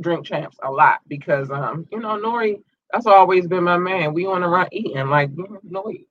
[0.00, 4.14] Drink Champs a lot because um, you know, Nori, that's always been my man.
[4.14, 6.06] We on the run eating like Nori,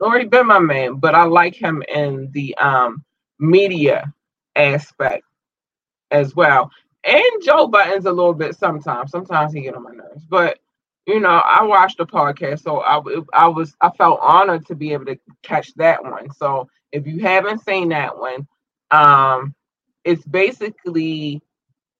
[0.00, 3.04] Nori been my man, but I like him in the um
[3.38, 4.12] media
[4.60, 5.24] aspect
[6.10, 6.70] as well.
[7.04, 9.10] And Joe Buttons a little bit sometimes.
[9.10, 10.58] Sometimes he get on my nerves, but
[11.06, 13.00] you know, I watched the podcast, so I
[13.32, 16.30] I was I felt honored to be able to catch that one.
[16.32, 18.46] So if you haven't seen that one,
[18.90, 19.54] um,
[20.04, 21.42] it's basically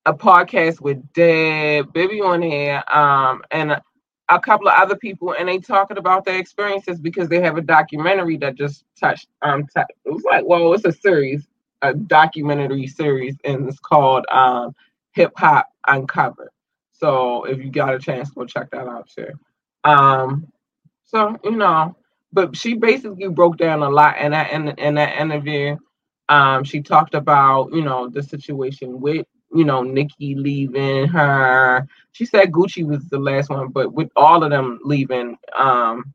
[0.06, 3.82] a podcast with Deb, Baby on here, um, and a,
[4.28, 7.62] a, couple of other people, and they talking about their experiences because they have a
[7.62, 9.28] documentary that just touched.
[9.42, 11.46] Um, t- it was like, well, it's a series,
[11.82, 14.74] a documentary series, and it's called um,
[15.12, 16.50] Hip Hop Uncovered.
[16.92, 19.28] So if you got a chance, go check that out too.
[19.84, 20.48] Um,
[21.04, 21.96] so you know,
[22.32, 25.76] but she basically broke down a lot in that in, in that interview.
[26.28, 31.86] Um, she talked about you know the situation with you know Nicki leaving her.
[32.12, 36.12] She said Gucci was the last one, but with all of them leaving, um,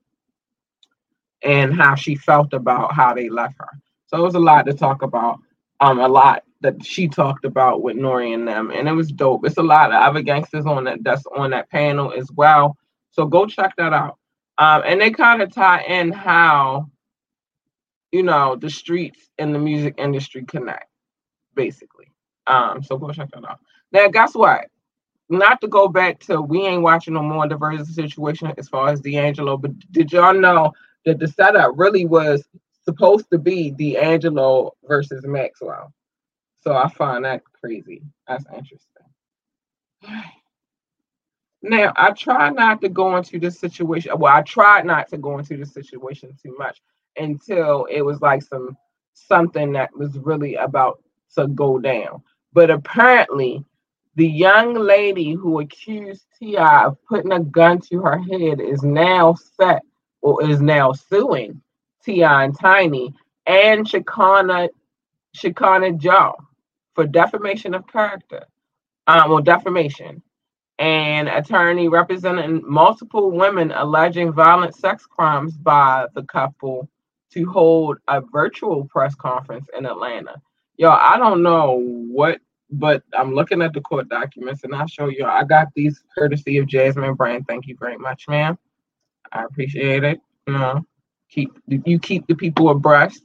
[1.43, 3.69] and how she felt about how they left her.
[4.07, 5.39] So it was a lot to talk about.
[5.81, 9.45] Um, a lot that she talked about with Nori and them, and it was dope.
[9.45, 12.77] It's a lot of other gangsters on that that's on that panel as well.
[13.11, 14.17] So go check that out.
[14.57, 16.89] Um, and they kind of tie in how
[18.11, 20.87] you know the streets and the music industry connect,
[21.55, 22.11] basically.
[22.47, 23.59] Um, so go check that out.
[23.91, 24.67] Now, guess what?
[25.29, 29.01] Not to go back to we ain't watching no more diverse situation as far as
[29.01, 30.71] D'Angelo, but did y'all know
[31.05, 32.47] that the setup really was
[32.85, 35.93] supposed to be D'Angelo versus Maxwell?
[36.61, 38.01] So I find that crazy.
[38.27, 39.05] That's interesting.
[41.61, 44.11] Now, I try not to go into this situation.
[44.19, 46.79] Well, I tried not to go into the situation too much
[47.17, 48.77] until it was like some
[49.13, 51.01] something that was really about
[51.35, 52.21] to go down.
[52.53, 53.65] But apparently,
[54.15, 56.85] the young lady who accused T.I.
[56.85, 59.81] of putting a gun to her head is now set
[60.21, 61.61] or is now suing
[62.05, 62.43] T.I.
[62.45, 63.13] and Tiny
[63.47, 64.69] and Shekinah
[65.33, 66.33] Shekinah Jo
[66.93, 68.45] for defamation of character,
[69.07, 70.21] um, well, defamation.
[70.77, 76.89] An attorney representing multiple women alleging violent sex crimes by the couple
[77.31, 80.35] to hold a virtual press conference in Atlanta.
[80.77, 82.39] Yo, I don't know what,
[82.69, 85.25] but I'm looking at the court documents and I'll show you.
[85.25, 87.47] I got these courtesy of Jasmine Brand.
[87.47, 88.57] Thank you very much, ma'am.
[89.31, 90.19] I appreciate it.
[90.47, 90.85] You know,
[91.29, 93.23] keep you keep the people abreast.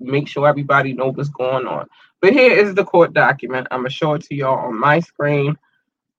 [0.00, 1.88] Make sure everybody know what's going on.
[2.20, 3.68] But here is the court document.
[3.70, 5.56] I'm gonna show it to y'all on my screen.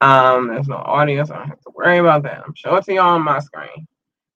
[0.02, 1.32] Um, there's no audience.
[1.32, 2.44] I don't have to worry about that.
[2.46, 3.88] I'm showing it to y'all on my screen.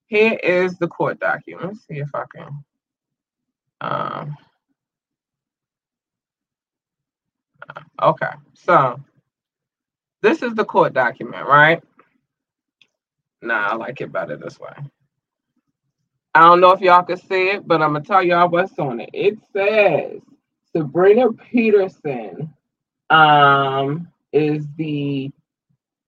[0.06, 1.66] Here is the court document.
[1.66, 2.64] Let's see if I can.
[3.80, 4.36] Um,
[8.02, 8.98] okay, so
[10.22, 11.82] this is the court document, right?
[13.42, 14.72] Nah, I like it better this way.
[16.38, 19.00] I don't know if y'all can see it, but I'm gonna tell y'all what's on
[19.00, 19.10] it.
[19.12, 20.20] It says
[20.70, 22.54] Sabrina Peterson
[23.10, 25.32] um, is the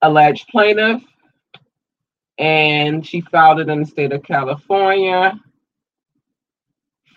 [0.01, 1.03] alleged plaintiff,
[2.38, 5.33] and she filed it in the state of California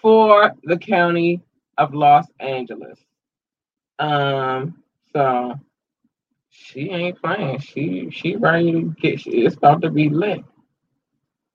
[0.01, 1.39] for the county
[1.77, 2.97] of Los Angeles.
[3.99, 4.81] Um,
[5.13, 5.53] so
[6.49, 7.59] she ain't playing.
[7.59, 9.19] She she ready to get.
[9.21, 10.43] She, it's about to be lit.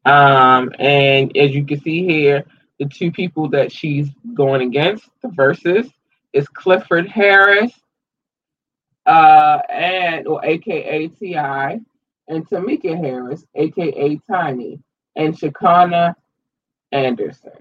[0.09, 2.45] Um, and as you can see here,
[2.79, 5.87] the two people that she's going against, the verses,
[6.33, 7.73] is Clifford Harris,
[9.05, 11.81] uh, and or AKA T.I.,
[12.29, 14.81] and Tameka Harris, aka Tiny,
[15.17, 16.17] and Shekinah
[16.93, 17.53] Anderson.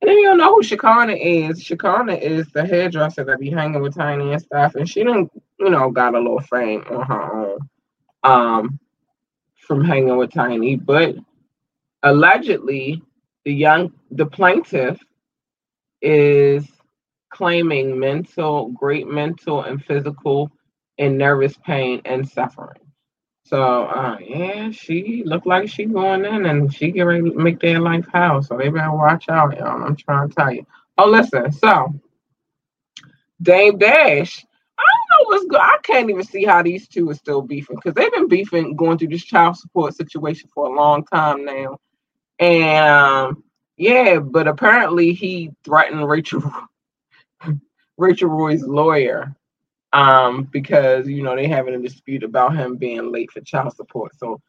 [0.00, 1.62] And then you don't know who Shekinah is.
[1.62, 5.68] Shekinah is the hairdresser that be hanging with Tiny and stuff, and she done, you
[5.68, 7.58] know, got a little fame on her own,
[8.22, 8.80] um,
[9.56, 10.76] from hanging with Tiny.
[10.76, 11.16] But
[12.02, 13.02] allegedly,
[13.44, 14.98] the young, the plaintiff,
[16.02, 16.66] is
[17.30, 20.50] claiming mental, great mental and physical
[20.98, 22.80] and nervous pain and suffering.
[23.44, 27.60] So uh, yeah, she looked like she going in and she get ready to make
[27.60, 28.42] their life hell.
[28.42, 29.84] So they better watch out, y'all.
[29.84, 30.66] I'm trying to tell you.
[30.98, 31.52] Oh, listen.
[31.52, 31.94] So
[33.40, 34.44] Dame Dash,
[34.78, 35.60] I don't know what's good.
[35.60, 38.98] I can't even see how these two are still beefing because they've been beefing, going
[38.98, 41.78] through this child support situation for a long time now.
[42.38, 43.44] And um,
[43.76, 46.42] yeah, but apparently he threatened Rachel
[47.96, 49.34] Rachel Roy's lawyer
[49.92, 54.12] um, because you know they having a dispute about him being late for child support.
[54.18, 54.40] So,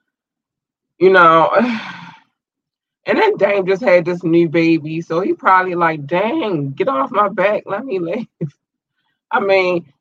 [0.99, 1.51] you know,
[3.05, 7.11] and then Dame just had this new baby, so he probably like, dang, get off
[7.11, 8.27] my back, let me leave.
[9.31, 9.91] I mean,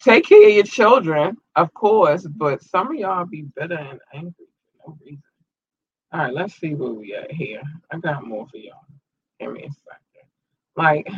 [0.00, 4.32] take care of your children, of course, but some of y'all be bitter and angry
[4.82, 5.22] for no reason.
[6.12, 7.62] All right, let's see where we at here.
[7.90, 8.84] I got more for y'all.
[9.40, 10.28] Give me a second.
[10.76, 11.08] Like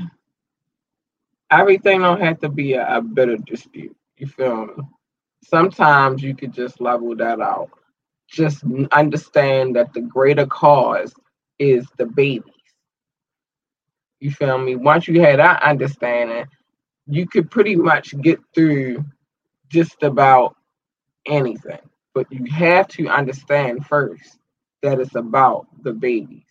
[1.51, 3.97] everything don't have to be a, a bitter dispute.
[4.19, 4.75] You feel me?
[5.43, 7.71] Sometimes you could just level that out.
[8.29, 11.13] Just understand that the greater cause
[11.59, 12.53] is the babies.
[14.21, 14.77] You feel me?
[14.77, 16.47] Once you had that understanding,
[17.07, 19.05] you could pretty much get through
[19.69, 20.57] just about
[21.27, 21.81] anything.
[22.15, 24.39] But you have to understand first
[24.85, 26.45] that it's about the babies.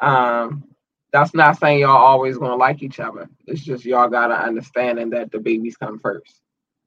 [0.00, 0.64] Um,
[1.12, 3.28] that's not saying y'all always gonna like each other.
[3.46, 6.40] It's just y'all gotta understanding that the babies come first.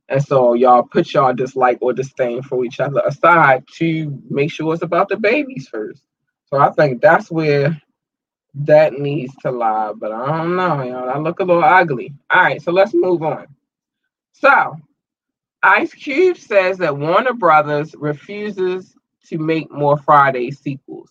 [0.09, 4.73] And so y'all put y'all dislike or disdain for each other aside to make sure
[4.73, 6.03] it's about the babies first.
[6.47, 7.81] So I think that's where
[8.55, 9.93] that needs to lie.
[9.95, 11.09] But I don't know, y'all.
[11.09, 12.13] I look a little ugly.
[12.29, 13.47] All right, so let's move on.
[14.33, 14.77] So
[15.63, 18.95] Ice Cube says that Warner Brothers refuses
[19.27, 21.09] to make more Friday sequels.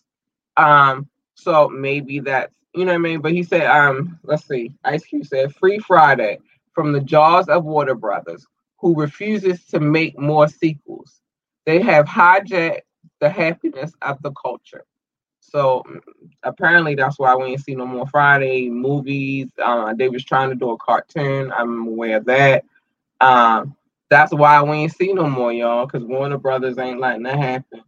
[0.56, 3.20] Um, so maybe that's you know what I mean?
[3.20, 6.38] But he said, um, let's see, Ice Cube said, Free Friday
[6.72, 8.46] from the jaws of Warner Brothers,
[8.78, 11.20] who refuses to make more sequels.
[11.66, 12.82] They have hijacked
[13.20, 14.84] the happiness of the culture.
[15.40, 16.00] So mm,
[16.42, 19.50] apparently that's why we ain't see no more Friday movies.
[19.62, 21.52] Uh, they was trying to do a cartoon.
[21.52, 22.64] I'm aware of that.
[23.20, 23.76] Um,
[24.08, 27.82] that's why we ain't see no more, y'all, because Warner Brothers ain't letting that happen.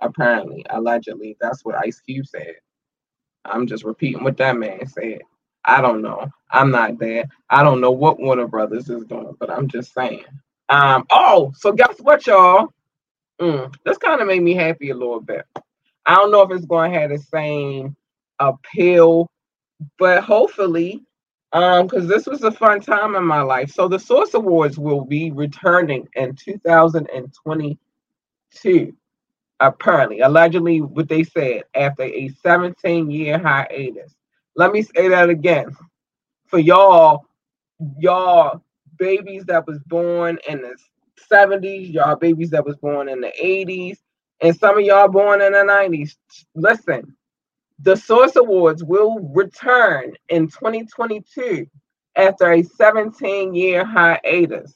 [0.00, 2.54] Apparently, allegedly, that's what Ice Cube said.
[3.44, 5.20] I'm just repeating what that man said.
[5.64, 6.28] I don't know.
[6.50, 7.24] I'm not there.
[7.50, 10.24] I don't know what Warner Brothers is doing, but I'm just saying.
[10.68, 11.04] Um.
[11.10, 12.68] Oh, so guess what, y'all?
[13.40, 15.44] Mm, this kind of made me happy a little bit.
[16.06, 17.94] I don't know if it's going to have the same
[18.38, 19.28] appeal,
[19.98, 21.02] but hopefully,
[21.52, 23.70] um, because this was a fun time in my life.
[23.70, 28.96] So the Source Awards will be returning in 2022
[29.60, 34.14] apparently, allegedly, what they said after a 17 year hiatus.
[34.56, 35.76] Let me say that again.
[36.46, 37.26] For y'all,
[37.98, 38.62] y'all
[38.98, 40.76] babies that was born in the
[41.30, 43.98] 70s, y'all babies that was born in the 80s,
[44.40, 46.16] and some of y'all born in the 90s.
[46.54, 47.16] Listen,
[47.80, 51.66] the Source Awards will return in 2022
[52.16, 54.74] after a 17 year hiatus.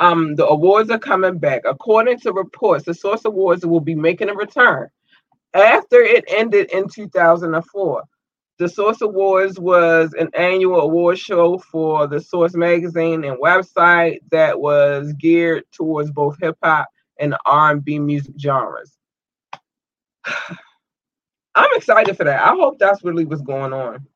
[0.00, 1.62] Um, the awards are coming back.
[1.66, 4.88] According to reports, the Source Awards will be making a return
[5.54, 8.02] after it ended in 2004.
[8.58, 14.58] The Source Awards was an annual award show for the Source magazine and website that
[14.58, 16.88] was geared towards both hip hop
[17.18, 18.96] and R&B music genres.
[21.54, 22.42] I'm excited for that.
[22.42, 24.06] I hope that's really what's going on.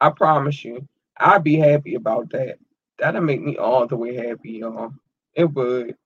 [0.00, 2.58] I promise you, I'd be happy about that.
[2.98, 4.92] That'll make me all the way happy, y'all.
[5.34, 5.96] It would.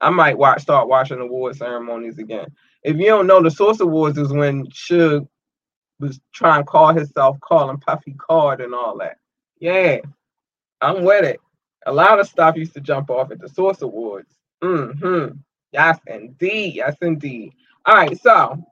[0.00, 2.48] I might watch start watching award ceremonies again.
[2.82, 5.26] If you don't know, the Source Awards is when Suge
[6.00, 9.16] was trying to call himself calling Puffy Card and all that.
[9.60, 9.98] Yeah,
[10.80, 11.40] I'm with it.
[11.86, 14.34] A lot of stuff used to jump off at the Source Awards.
[14.62, 15.36] Mm-hmm.
[15.72, 16.74] Yes, indeed.
[16.74, 17.52] Yes, indeed.
[17.86, 18.62] All right, so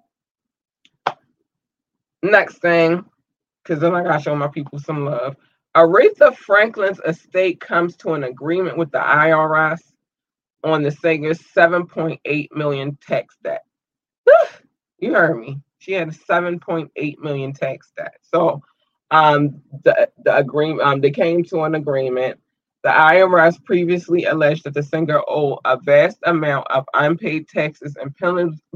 [2.22, 3.04] next thing,
[3.62, 5.36] because then I gotta show my people some love.
[5.74, 9.80] Aretha Franklin's estate comes to an agreement with the IRS
[10.64, 13.64] on the singer's 7.8 million tax debt.
[14.98, 15.60] you heard me.
[15.78, 18.16] She had a 7.8 million tax debt.
[18.22, 18.62] So
[19.10, 22.38] um the, the agreement um they came to an agreement.
[22.82, 28.16] The IRS previously alleged that the singer owed a vast amount of unpaid taxes and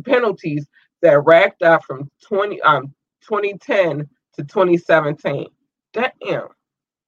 [0.04, 0.66] penalties
[1.02, 5.46] that racked up from 20 um 2010 to 2017.
[5.92, 6.48] Damn.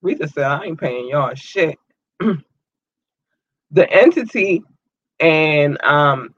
[0.02, 1.78] Rita said, I ain't paying y'all shit.
[3.70, 4.62] the entity
[5.20, 6.34] and um,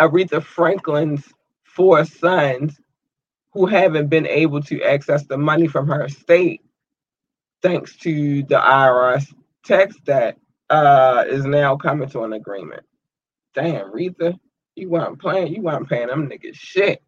[0.00, 1.24] Aretha Franklin's
[1.64, 2.80] four sons
[3.52, 6.62] who haven't been able to access the money from her estate
[7.62, 9.32] thanks to the IRS
[9.64, 10.36] tax that
[10.70, 12.82] uh, is now coming to an agreement.
[13.54, 14.38] Damn, Aretha,
[14.76, 17.02] you weren't playing, you weren't paying them niggas shit.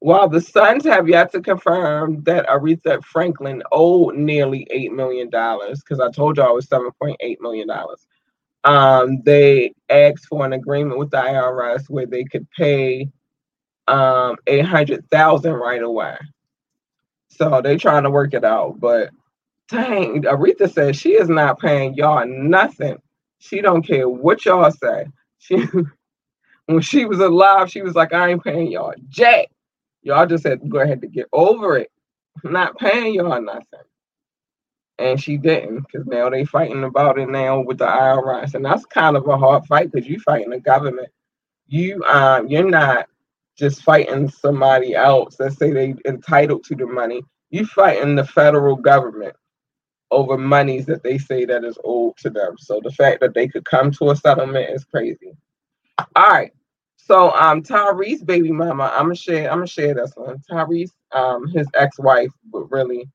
[0.00, 6.00] While the sons have yet to confirm that Aretha Franklin owed nearly $8 million, because
[6.00, 7.68] I told y'all it was $7.8 million,
[8.64, 13.08] um, they asked for an agreement with the IRS where they could pay
[13.88, 16.16] um, 800000 right away.
[17.28, 18.78] So they trying to work it out.
[18.80, 19.10] But
[19.68, 22.98] dang, Aretha says she is not paying y'all nothing.
[23.38, 25.06] She don't care what y'all say.
[25.38, 25.64] She
[26.66, 29.48] when she was alive, she was like, I ain't paying y'all jack.
[30.02, 31.90] Y'all just had to go ahead to get over it.
[32.44, 33.80] Not paying y'all nothing.
[35.00, 38.54] And she didn't, because now they fighting about it now with the IRS.
[38.54, 41.08] And that's kind of a hard fight because you fighting the government.
[41.68, 43.08] You um you're not
[43.58, 47.22] just fighting somebody else that say they entitled to the money.
[47.50, 49.34] You fighting the federal government
[50.10, 52.56] over monies that they say that is owed to them.
[52.58, 55.32] So the fact that they could come to a settlement is crazy.
[56.16, 56.52] All right.
[56.96, 60.42] So um Tyrese baby mama, I'm gonna share I'm gonna share this one.
[60.50, 63.08] Tyrese, um, his ex-wife, but really,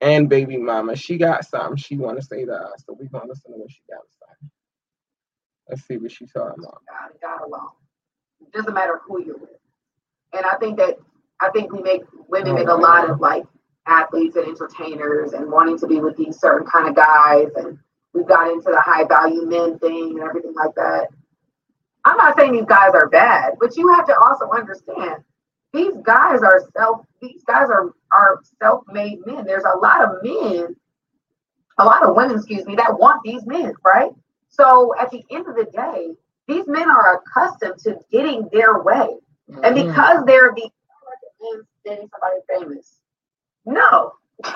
[0.00, 2.84] and baby mama, she got something she wanna say to us.
[2.86, 4.48] So we're gonna listen to what she got to say.
[5.68, 6.82] Let's see what she's talking about.
[6.88, 7.70] God, God alone.
[8.42, 9.50] It doesn't matter who you're with.
[10.34, 10.98] And I think that
[11.40, 13.44] I think we make women make a lot of like
[13.86, 17.78] athletes and entertainers and wanting to be with these certain kind of guys and
[18.14, 21.08] we've got into the high value men thing and everything like that.
[22.04, 25.24] I'm not saying these guys are bad, but you have to also understand
[25.72, 29.44] these guys are self these guys are are self-made men.
[29.44, 30.76] There's a lot of men,
[31.78, 34.10] a lot of women, excuse me, that want these men, right?
[34.48, 36.14] So at the end of the day,
[36.46, 39.16] these men are accustomed to getting their way.
[39.50, 39.64] Mm-hmm.
[39.64, 40.70] And because they're the
[41.84, 43.00] dating somebody famous.
[43.66, 44.12] No.
[44.44, 44.54] no,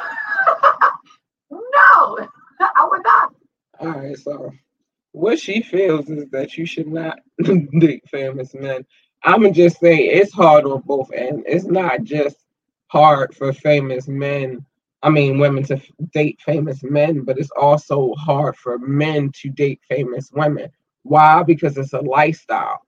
[2.61, 3.35] I would not.
[3.81, 4.53] All right, so
[5.13, 7.21] what she feels is that you should not
[7.79, 8.85] date famous men.
[9.23, 11.43] I'm gonna just say it's hard on both ends.
[11.47, 12.37] It's not just
[12.89, 14.65] hard for famous men.
[15.03, 19.51] I mean, women to f- date famous men, but it's also hard for men to
[19.51, 20.69] date famous women.
[21.05, 21.43] Why?
[21.43, 22.83] Because it's a lifestyle.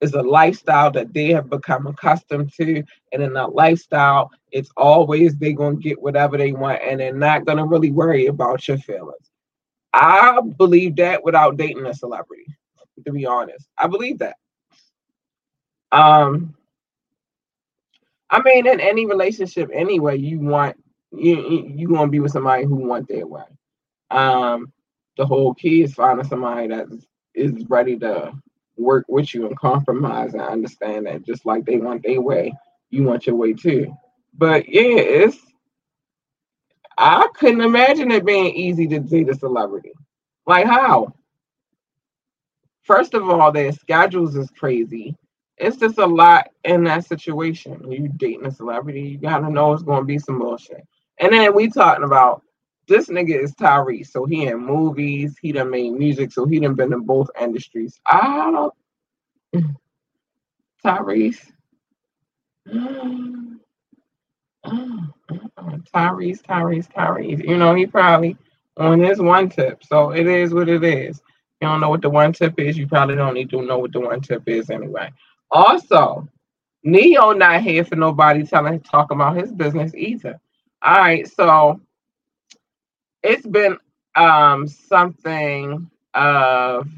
[0.00, 5.36] It's a lifestyle that they have become accustomed to, and in that lifestyle, it's always
[5.36, 9.30] they're gonna get whatever they want, and they're not gonna really worry about your feelings.
[9.92, 12.46] I believe that without dating a celebrity,
[13.04, 13.68] to be honest.
[13.76, 14.36] I believe that.
[15.90, 16.54] Um,
[18.30, 20.76] I mean, in any relationship, anyway, you want
[21.12, 23.44] you you want to be with somebody who want their way.
[24.10, 24.72] Um,
[25.16, 26.86] the whole key is finding somebody that
[27.34, 28.32] is ready to
[28.76, 32.52] work with you and compromise and understand that just like they want their way,
[32.90, 33.94] you want your way too.
[34.34, 35.38] But yeah, it's
[36.98, 39.92] I couldn't imagine it being easy to date a celebrity.
[40.46, 41.14] Like how?
[42.82, 45.14] First of all, their schedules is crazy.
[45.60, 47.90] It's just a lot in that situation.
[47.90, 50.86] You dating a celebrity, you gotta know it's gonna be some bullshit.
[51.18, 52.42] And then we talking about
[52.88, 56.74] this nigga is Tyrese, so he in movies, he done made music, so he done
[56.74, 58.00] been in both industries.
[58.06, 58.74] I don't
[60.84, 61.52] Tyrese.
[65.94, 67.46] Tyrese, Tyrese, Tyrese.
[67.46, 68.36] You know, he probably
[68.76, 69.82] on his one tip.
[69.84, 71.20] So it is what it is.
[71.60, 73.92] You don't know what the one tip is, you probably don't need to know what
[73.92, 75.10] the one tip is anyway.
[75.50, 76.28] Also,
[76.84, 80.40] Ne-Yo not here for nobody telling talk about his business either.
[80.82, 81.80] All right, so
[83.22, 83.76] it's been
[84.14, 86.88] um something of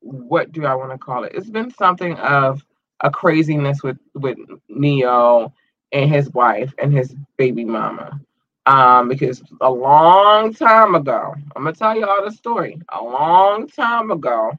[0.00, 1.32] what do I want to call it?
[1.34, 2.64] It's been something of
[3.00, 4.38] a craziness with with
[4.68, 5.52] Ne-Yo
[5.92, 8.20] and his wife and his baby mama.
[8.66, 12.80] Um, because a long time ago, I'm gonna tell you all the story.
[12.90, 14.52] A long time ago,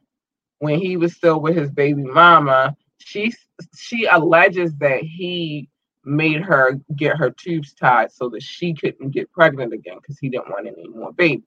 [0.64, 3.32] when he was still with his baby mama, she
[3.76, 5.68] she alleges that he
[6.04, 10.28] made her get her tubes tied so that she couldn't get pregnant again because he
[10.28, 11.44] didn't want any more babies.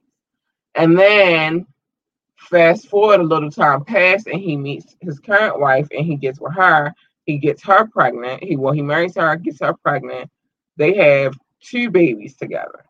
[0.75, 1.65] And then
[2.37, 6.39] fast forward a little time past and he meets his current wife and he gets
[6.39, 6.93] with her.
[7.25, 8.43] He gets her pregnant.
[8.43, 10.29] He well, he marries her, gets her pregnant.
[10.77, 12.85] They have two babies together.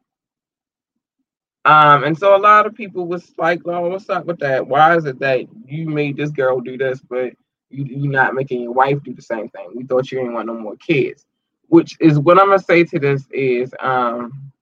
[1.67, 4.67] Um, and so a lot of people was like, "Well, what's up with that?
[4.67, 7.33] Why is it that you made this girl do this, but
[7.69, 9.71] you you not making your wife do the same thing?
[9.75, 11.25] We thought you didn't want no more kids."
[11.67, 14.53] Which is what I'm gonna say to this is, um,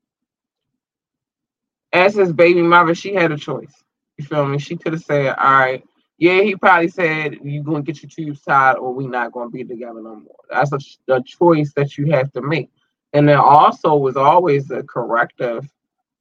[1.94, 3.74] as his baby mother, she had a choice.
[4.18, 4.58] You feel me?
[4.60, 5.84] She could have said, "All right,
[6.18, 9.64] yeah." He probably said, "You gonna get your tubes tied, or we not gonna be
[9.64, 12.72] together no more." That's a, a choice that you have to make.
[13.14, 15.70] And there also was always a corrective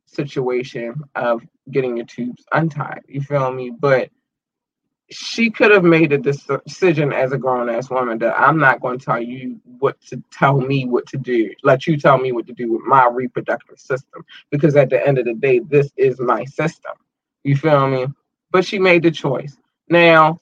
[0.07, 3.03] situation of getting your tubes untied.
[3.09, 3.71] You feel me?
[3.71, 4.11] But
[5.11, 8.99] she could have made a decision as a grown ass woman that I'm not going
[8.99, 11.51] to tell you what to tell me what to do.
[11.63, 14.25] Let you tell me what to do with my reproductive system.
[14.51, 16.93] Because at the end of the day, this is my system.
[17.43, 18.07] You feel me?
[18.51, 19.59] But she made the choice.
[19.89, 20.39] Now,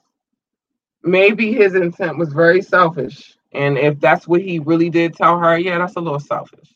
[1.02, 3.36] maybe his intent was very selfish.
[3.52, 6.72] And if that's what he really did tell her, yeah, that's a little selfish.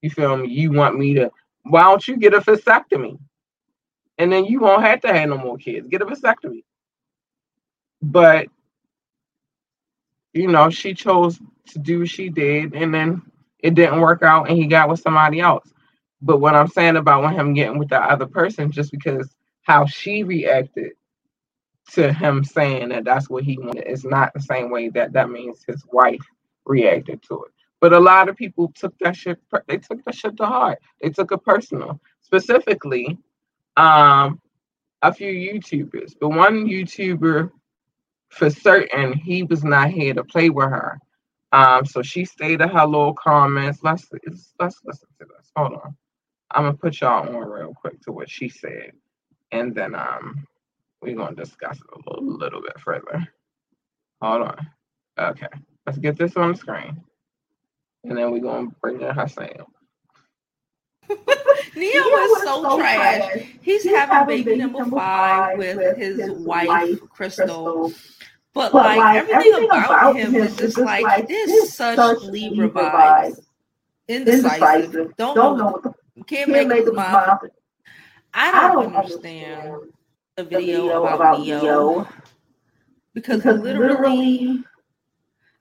[0.00, 0.48] You feel me?
[0.48, 1.30] You want me to,
[1.70, 3.18] why don't you get a vasectomy?
[4.18, 5.88] And then you won't have to have no more kids.
[5.88, 6.64] Get a vasectomy.
[8.02, 8.48] But,
[10.34, 13.22] you know, she chose to do what she did, and then
[13.60, 15.68] it didn't work out, and he got with somebody else.
[16.22, 19.28] But what I'm saying about him getting with the other person, just because
[19.62, 20.92] how she reacted
[21.92, 25.30] to him saying that that's what he wanted is not the same way that that
[25.30, 26.22] means his wife
[26.66, 27.55] reacted to it.
[27.80, 29.38] But a lot of people took that shit.
[29.66, 30.78] They took that shit to heart.
[31.00, 32.00] They took it personal.
[32.22, 33.18] Specifically,
[33.76, 34.40] um,
[35.02, 36.14] a few YouTubers.
[36.20, 37.50] But one YouTuber,
[38.30, 40.98] for certain, he was not here to play with her.
[41.52, 43.80] Um, so she stayed stated her little comments.
[43.82, 44.06] Let's
[44.58, 45.50] let's listen to this.
[45.56, 45.96] Hold on.
[46.50, 48.92] I'm gonna put y'all on real quick to what she said,
[49.52, 50.46] and then um
[51.00, 53.26] we're gonna discuss it a little, little bit further.
[54.20, 54.70] Hold on.
[55.18, 55.48] Okay,
[55.86, 57.02] let's get this on the screen,
[58.08, 59.48] and then we're gonna bring in Hassan.
[61.76, 63.16] Ne-Yo is so, so trash.
[63.18, 63.46] trash.
[63.62, 67.92] He's, He's having, having baby, number five with, with his, his wife, wife Crystal.
[68.54, 72.22] But, but like, like everything, everything about, about him, is just like, like this such
[72.22, 73.38] Libra vibes.
[74.08, 74.62] Indecisive.
[74.62, 75.16] Indecisive.
[75.16, 75.66] Don't, don't know.
[75.66, 75.92] What the,
[76.24, 77.52] can't, can't make, make the I don't,
[78.32, 79.68] I don't understand.
[79.68, 79.92] understand
[80.38, 82.08] a video, video about, about Ne-Yo
[83.16, 84.62] because, because literally,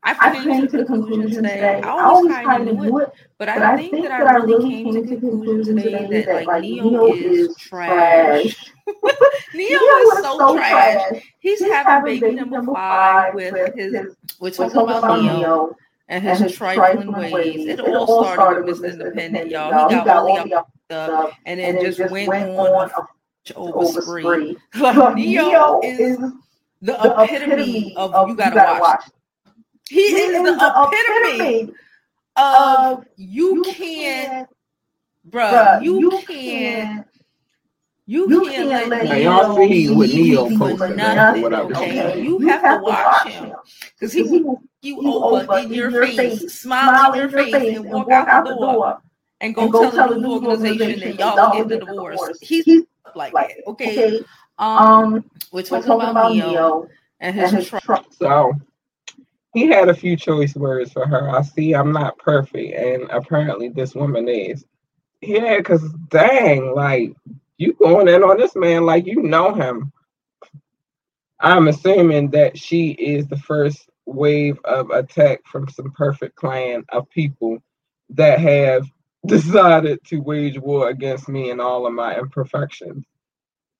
[0.05, 1.81] I came, came to the conclusion today.
[1.83, 2.91] I always kind of it,
[3.39, 6.25] but I, but I think, think that I really came to the conclusion today that,
[6.27, 8.71] that like Ne-Yo is trash.
[9.55, 11.21] Ne-Yo is so trash.
[11.39, 14.15] He's, He's having baby number five with his.
[14.39, 15.75] We're talking about Ne-Yo
[16.07, 17.33] and his, and his trifling ways.
[17.33, 17.67] ways.
[17.67, 18.91] It, it all started with Mr.
[18.91, 19.89] Independent, y'all.
[19.89, 20.53] He got all
[20.91, 23.07] up, and then just went on a
[23.55, 24.55] over spree.
[24.75, 26.19] Like Ne-Yo is
[26.81, 29.05] the epitome of, of you gotta, gotta watch.
[29.85, 29.89] Watch.
[29.89, 31.73] He, he is, is, the, epitome, epitome
[32.35, 34.49] of you, can't,
[35.29, 37.07] bruh, you, you can't.
[38.07, 41.41] You, you can't, can't let let y'all see with Ne-Yo posting nothing.
[41.41, 41.75] Whatever.
[41.75, 43.53] Okay, you, you have, have to watch him
[43.95, 47.91] because he will you, you over in your face, face smile in your face, and
[47.91, 49.01] walk out the door
[49.41, 52.37] and go, tell the new organization that y'all get the divorce.
[52.41, 52.67] He's
[53.15, 53.67] like, like that.
[53.71, 53.91] Okay.
[53.91, 54.25] okay.
[54.59, 56.87] Um, um, we're talking, we're talking about, about Ne-Yo
[57.19, 58.05] and his, and his Trump.
[58.11, 58.53] So
[59.55, 61.29] he had a few choice words for her.
[61.29, 64.65] I see I'm not perfect, and apparently this woman is.
[65.21, 67.13] Yeah, because dang, like
[67.57, 69.93] you going in on this man like you know him.
[71.39, 77.09] I'm assuming that she is the first wave of attack from some perfect clan of
[77.09, 77.59] people
[78.09, 78.85] that have
[79.25, 83.05] decided to wage war against me and all of my imperfections.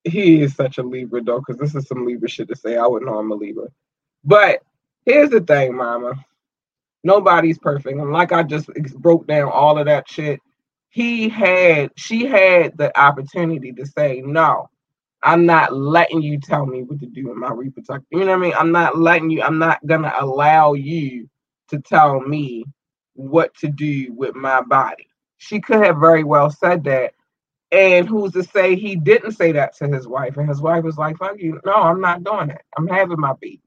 [0.06, 2.78] He is such a Libra though, because this is some Libra shit to say.
[2.78, 3.68] I wouldn't know I'm a Libra.
[4.24, 4.62] But
[5.06, 6.14] here's the thing, mama.
[7.04, 8.00] Nobody's perfect.
[8.00, 10.42] And like I just broke down all of that shit,
[10.90, 14.70] he had, she had the opportunity to say, no,
[15.24, 18.08] I'm not letting you tell me what to do in my reproductive.
[18.12, 18.54] You know what I mean?
[18.58, 21.30] I'm not letting you, I'm not gonna allow you
[21.70, 22.66] to tell me
[23.16, 27.12] what to do with my body she could have very well said that
[27.72, 30.38] And who's to say he didn't say that to his wife?
[30.38, 31.62] And his wife was like, fuck you.
[31.68, 32.64] No, I'm not doing it.
[32.78, 33.62] I'm having my baby.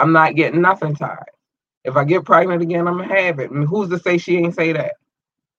[0.00, 1.24] I'm not getting nothing tied.
[1.84, 3.50] If I get pregnant again, I'm gonna have it.
[3.52, 4.94] And who's to say she ain't say that?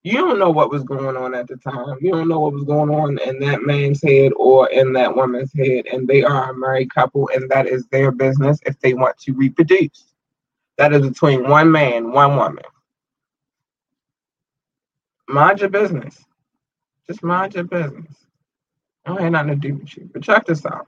[0.04, 1.98] You don't know what was going on at the time.
[2.02, 5.54] You don't know what was going on in that man's head or in that woman's
[5.54, 5.86] head.
[5.92, 9.34] And they are a married couple, and that is their business if they want to
[9.34, 10.06] reproduce.
[10.78, 12.64] That is between one man, one woman.
[15.30, 16.24] Mind your business.
[17.08, 18.14] Just mind your business.
[19.06, 20.10] I don't have nothing to do with you.
[20.14, 20.88] But check this out.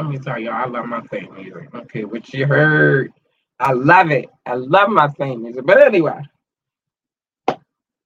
[0.00, 1.74] Let me tell y'all, I love my theme music.
[1.74, 3.12] Okay, what you heard.
[3.60, 4.30] I love it.
[4.46, 5.66] I love my theme music.
[5.66, 6.22] But anyway,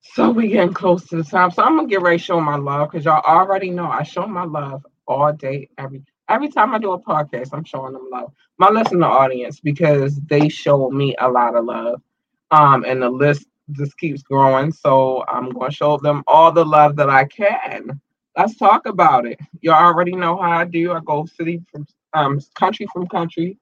[0.03, 1.53] so we getting close to the time.
[1.53, 4.27] So I'm gonna get ready to show my love because y'all already know I show
[4.27, 8.33] my love all day, every every time I do a podcast, I'm showing them love.
[8.59, 12.03] My listener audience because they show me a lot of love.
[12.51, 14.73] Um, and the list just keeps growing.
[14.73, 18.01] So I'm gonna show them all the love that I can
[18.37, 19.39] let's talk about it.
[19.61, 20.93] You already know how I do.
[20.93, 23.59] I go city from um country from country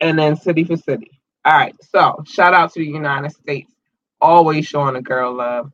[0.00, 1.10] and then city for city.
[1.44, 1.74] All right.
[1.82, 3.72] So shout out to the United States.
[4.20, 5.72] Always showing a girl love.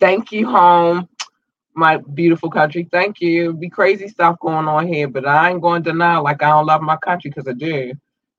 [0.00, 1.08] Thank you, home.
[1.74, 2.88] My beautiful country.
[2.90, 3.52] Thank you.
[3.52, 6.66] Be crazy stuff going on here, but I ain't going to deny like I don't
[6.66, 7.92] love my country because I do.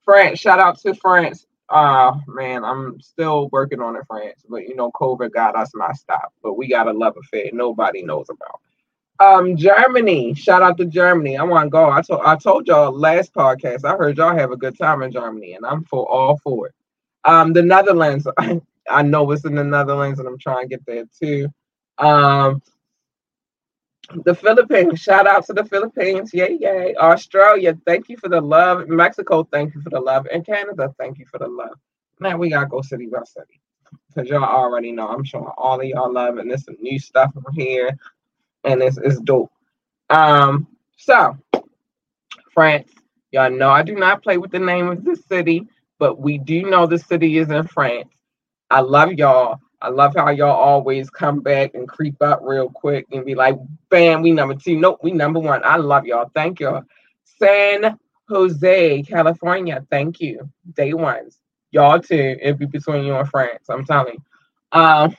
[0.04, 1.46] France, shout out to France.
[1.70, 4.44] Uh man, I'm still working on it, France.
[4.50, 6.34] But you know, COVID got us messed up.
[6.42, 8.62] But we got a love affair nobody knows about.
[9.20, 10.34] Um, Germany.
[10.34, 11.38] Shout out to Germany.
[11.38, 11.90] I want to go.
[11.90, 13.84] I told I told y'all last podcast.
[13.84, 16.76] I heard y'all have a good time in Germany, and I'm for all for it.
[17.24, 18.28] Um, the Netherlands.
[18.90, 21.50] I know it's in the Netherlands, and I'm trying to get there too.
[21.98, 22.62] Um,
[24.24, 25.02] the Philippines.
[25.02, 26.34] Shout out to the Philippines.
[26.34, 26.96] Yay, yay.
[26.96, 27.78] Australia.
[27.86, 28.88] Thank you for the love.
[28.88, 29.44] Mexico.
[29.52, 30.28] Thank you for the love.
[30.32, 30.94] And Canada.
[30.98, 31.78] Thank you for the love.
[32.20, 33.60] Man, we gotta go city by city
[34.08, 37.34] because y'all already know I'm showing all of y'all love, and there's some new stuff
[37.34, 37.98] from here
[38.64, 39.52] and it's, it's dope.
[40.10, 41.38] Um, so
[42.54, 42.92] France,
[43.32, 45.68] y'all know I do not play with the name of the city,
[46.00, 48.10] but we do know the city is in France.
[48.70, 49.60] I love y'all.
[49.82, 53.56] I love how y'all always come back and creep up real quick and be like,
[53.90, 54.78] bam, we number two.
[54.78, 55.62] Nope, we number one.
[55.64, 56.32] I love y'all.
[56.34, 56.84] Thank y'all.
[57.40, 57.98] San
[58.28, 59.86] Jose, California.
[59.92, 60.50] Thank you.
[60.74, 61.38] Day ones.
[61.72, 62.38] Y'all too.
[62.42, 63.66] It'd be between you and France.
[63.70, 64.80] I'm telling you.
[64.80, 65.16] Um,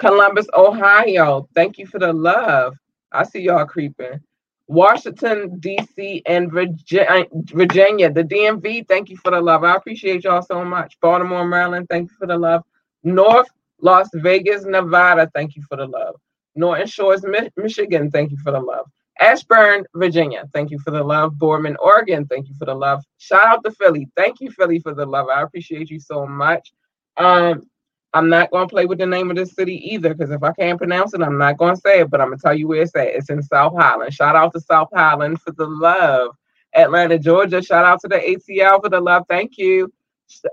[0.00, 1.46] Columbus, Ohio.
[1.54, 2.74] Thank you for the love.
[3.12, 4.18] I see y'all creeping.
[4.66, 8.88] Washington, D.C., and Virginia, the DMV.
[8.88, 9.62] Thank you for the love.
[9.62, 10.98] I appreciate y'all so much.
[11.00, 11.86] Baltimore, Maryland.
[11.90, 12.62] Thank you for the love.
[13.04, 13.48] North
[13.82, 15.30] Las Vegas, Nevada.
[15.34, 16.14] Thank you for the love.
[16.54, 17.22] Norton Shores,
[17.56, 18.10] Michigan.
[18.10, 18.86] Thank you for the love.
[19.20, 20.44] Ashburn, Virginia.
[20.54, 21.38] Thank you for the love.
[21.38, 22.26] Boardman, Oregon.
[22.26, 23.04] Thank you for the love.
[23.18, 24.08] Shout out to Philly.
[24.16, 25.28] Thank you, Philly, for the love.
[25.28, 26.72] I appreciate you so much.
[27.18, 27.64] Um,
[28.12, 30.52] I'm not going to play with the name of the city either because if I
[30.52, 32.10] can't pronounce it, I'm not going to say it.
[32.10, 33.08] But I'm going to tell you where it's at.
[33.08, 34.12] It's in South Holland.
[34.12, 36.36] Shout out to South Holland for the love.
[36.74, 37.62] Atlanta, Georgia.
[37.62, 39.24] Shout out to the ATL for the love.
[39.28, 39.92] Thank you.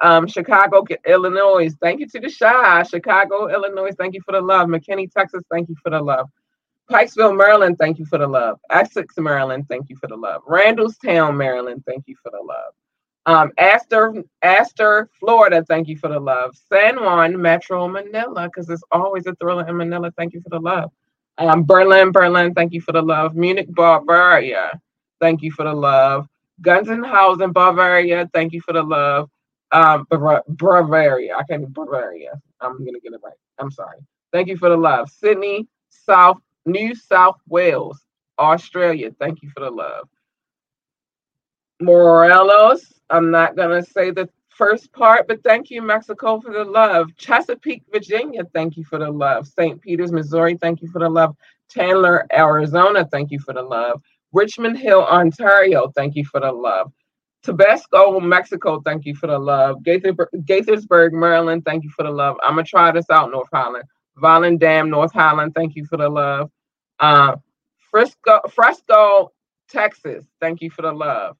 [0.02, 1.70] Um, Chicago, Illinois.
[1.82, 2.84] Thank you to the Chi.
[2.84, 3.92] Chicago, Illinois.
[3.98, 4.68] Thank you for the love.
[4.68, 5.44] McKinney, Texas.
[5.52, 6.30] Thank you for the love.
[6.90, 7.78] Pikesville, Maryland.
[7.78, 8.60] Thank you for the love.
[8.70, 9.66] Essex, Maryland.
[9.68, 10.44] Thank you for the love.
[10.46, 11.84] Randallstown, Maryland.
[11.86, 12.74] Thank you for the love.
[13.28, 16.56] Um, Astor, Florida, thank you for the love.
[16.70, 20.12] San Juan, Metro Manila, because it's always a thriller in Manila.
[20.18, 20.92] Thank you for the love.
[21.40, 23.36] Um, Berlin, Berlin, thank you for the love.
[23.36, 24.80] Munich, Bavaria,
[25.22, 26.28] thank you for the love.
[26.64, 29.32] Gunzenhausen, Bavaria, thank you for the love.
[29.74, 32.34] Um, Bavaria, I can't Bavaria.
[32.62, 33.34] I'm gonna get it right.
[33.60, 34.00] I'm sorry.
[34.34, 35.10] Thank you for the love.
[35.12, 38.00] Sydney, South, New South Wales,
[38.40, 40.10] Australia, thank you for the love.
[41.82, 46.64] Morelos, I'm not going to say the first part, but thank you, Mexico, for the
[46.64, 47.16] love.
[47.18, 49.48] Chesapeake, Virginia, thank you for the love.
[49.48, 49.80] St.
[49.82, 51.36] Peters, Missouri, thank you for the love.
[51.70, 54.02] Chandler, Arizona, thank you for the love.
[54.34, 56.92] Richmond Hill, Ontario, thank you for the love.
[57.44, 59.78] Tabasco, Mexico, thank you for the love.
[59.84, 62.36] Gaithersburg, Maryland, thank you for the love.
[62.44, 63.86] I'm going to try this out, North Holland.
[64.18, 66.50] Volendam, North Holland, thank you for the love.
[67.00, 67.36] Uh,
[67.92, 69.32] Frisco, Fresco,
[69.70, 71.38] Texas, thank you for the love.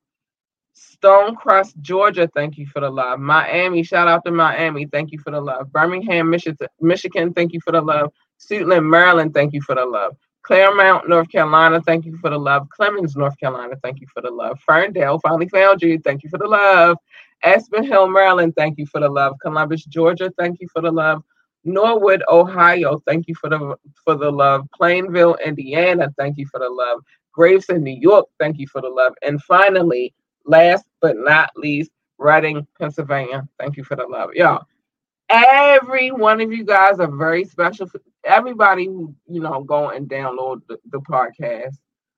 [0.78, 3.20] Stonecrest, Georgia, thank you for the love.
[3.20, 5.72] Miami, shout out to Miami, thank you for the love.
[5.72, 8.12] Birmingham, Michigan, thank you for the love.
[8.40, 10.16] Suitland, Maryland, thank you for the love.
[10.44, 12.68] Claremont, North Carolina, thank you for the love.
[12.70, 14.60] Clemmons, North Carolina, thank you for the love.
[14.66, 16.98] Ferndale, finally found you, thank you for the love.
[17.44, 19.36] Aspen Hill, Maryland, thank you for the love.
[19.42, 21.24] Columbus, Georgia, thank you for the love.
[21.66, 23.76] Norwood, Ohio, thank you for the
[24.06, 24.66] for the love.
[24.74, 27.02] Plainville, Indiana, thank you for the love.
[27.34, 29.14] Gravesend, New York, thank you for the love.
[29.22, 30.14] And finally,
[30.48, 34.32] last but not least, Reading, Pennsylvania, thank you for the love.
[34.34, 34.66] Y'all,
[35.30, 37.88] every one of you guys are very special.
[38.24, 41.76] Everybody who, you know, go and download the, the podcast.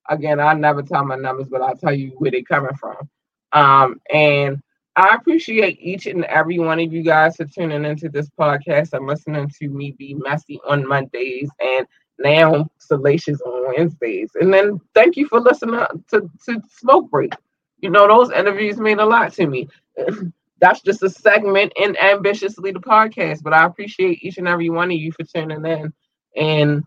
[0.09, 3.09] Again, I never tell my numbers, but I'll tell you where they're coming from.
[3.51, 4.61] Um, and
[4.95, 9.05] I appreciate each and every one of you guys for tuning into this podcast and
[9.05, 11.85] listening to me be messy on Mondays and
[12.17, 14.31] now salacious on Wednesdays.
[14.39, 17.33] And then thank you for listening to, to Smoke Break.
[17.81, 19.69] You know, those interviews mean a lot to me.
[20.61, 24.91] That's just a segment in Ambitiously the podcast, but I appreciate each and every one
[24.91, 25.93] of you for tuning in
[26.35, 26.83] and,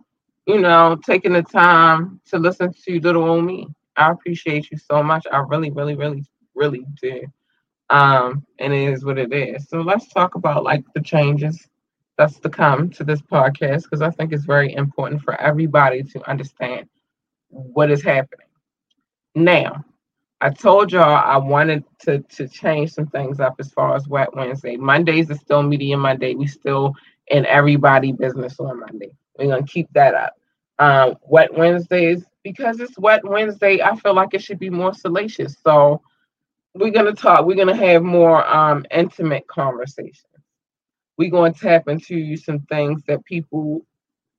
[0.46, 3.68] you know, taking the time to listen to little old me.
[3.96, 5.26] I appreciate you so much.
[5.32, 6.24] I really, really, really,
[6.54, 7.22] really do.
[7.88, 9.68] Um, and it is what it is.
[9.68, 11.68] So let's talk about like the changes
[12.18, 16.30] that's to come to this podcast because I think it's very important for everybody to
[16.30, 16.88] understand
[17.48, 18.46] what is happening.
[19.34, 19.84] Now,
[20.42, 24.34] I told y'all I wanted to to change some things up as far as Wet
[24.36, 24.76] Wednesday.
[24.76, 26.34] Mondays is still Media Monday.
[26.34, 26.94] We still
[27.28, 29.12] in everybody business on Monday.
[29.38, 30.34] We're gonna keep that up.
[30.80, 33.82] Um, Wet Wednesdays because it's Wet Wednesday.
[33.82, 35.56] I feel like it should be more salacious.
[35.64, 36.02] So
[36.74, 37.46] we're gonna talk.
[37.46, 40.24] We're gonna have more um, intimate conversations.
[41.18, 43.86] We're gonna tap into some things that people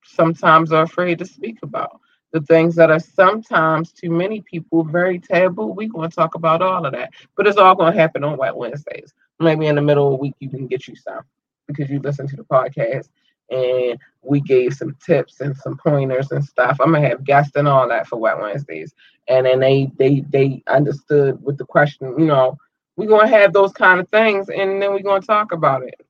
[0.06, 2.02] sometimes are afraid to speak about.
[2.34, 5.68] The things that are sometimes to many people very taboo.
[5.68, 9.14] We're gonna talk about all of that, but it's all gonna happen on Wet Wednesdays.
[9.40, 11.22] Maybe in the middle of the week you can get you some
[11.68, 13.10] because you listen to the podcast
[13.52, 16.78] and we gave some tips and some pointers and stuff.
[16.82, 18.94] I'm gonna have guests and all that for Wet Wednesdays,
[19.28, 22.16] and then they they they understood with the question.
[22.18, 22.58] You know,
[22.98, 26.02] we're gonna have those kind of things, and then we're gonna talk about it.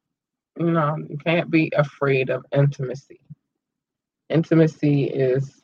[0.59, 3.19] You know, you can't be afraid of intimacy.
[4.29, 5.62] Intimacy is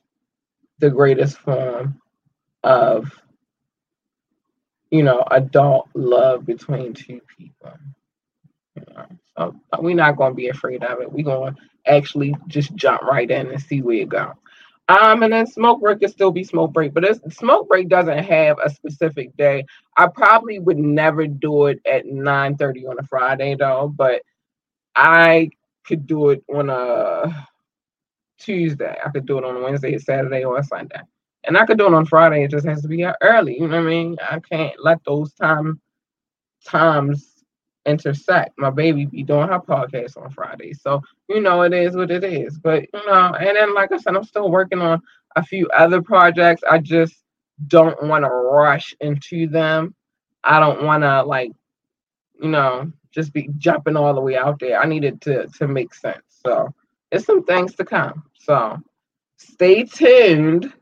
[0.80, 2.02] the greatest form
[2.64, 3.12] of
[4.92, 7.74] you know adult love between two people.
[8.76, 9.06] You know,
[9.38, 11.12] so we're not going to be afraid of it.
[11.12, 14.34] We're going to actually just jump right in and see where it goes.
[14.90, 18.24] Um, and then smoke break can still be smoke break, but it's, smoke break doesn't
[18.24, 19.66] have a specific day.
[19.96, 24.24] I probably would never do it at 9 30 on a Friday though, but
[24.96, 25.52] I
[25.86, 27.48] could do it on a
[28.40, 28.96] Tuesday.
[29.06, 31.02] I could do it on Wednesday, Saturday, or Sunday.
[31.46, 32.44] And I could do it on Friday.
[32.44, 33.60] It just has to be early.
[33.60, 34.18] You know what I mean?
[34.22, 35.80] I can't let those time
[36.66, 37.44] times
[37.86, 38.58] intersect.
[38.58, 40.74] My baby be doing her podcast on Friday.
[40.74, 42.58] So, you know, it is what it is.
[42.58, 45.02] But, you know, and then, like I said, I'm still working on
[45.36, 46.64] a few other projects.
[46.70, 47.16] I just
[47.68, 49.96] don't want to rush into them.
[50.44, 51.52] I don't want to, like,
[52.42, 54.80] you know, just be jumping all the way out there.
[54.80, 56.24] I need it to, to make sense.
[56.46, 56.74] So,
[57.12, 58.24] it's some things to come.
[58.40, 58.78] So,
[59.38, 60.74] stay tuned,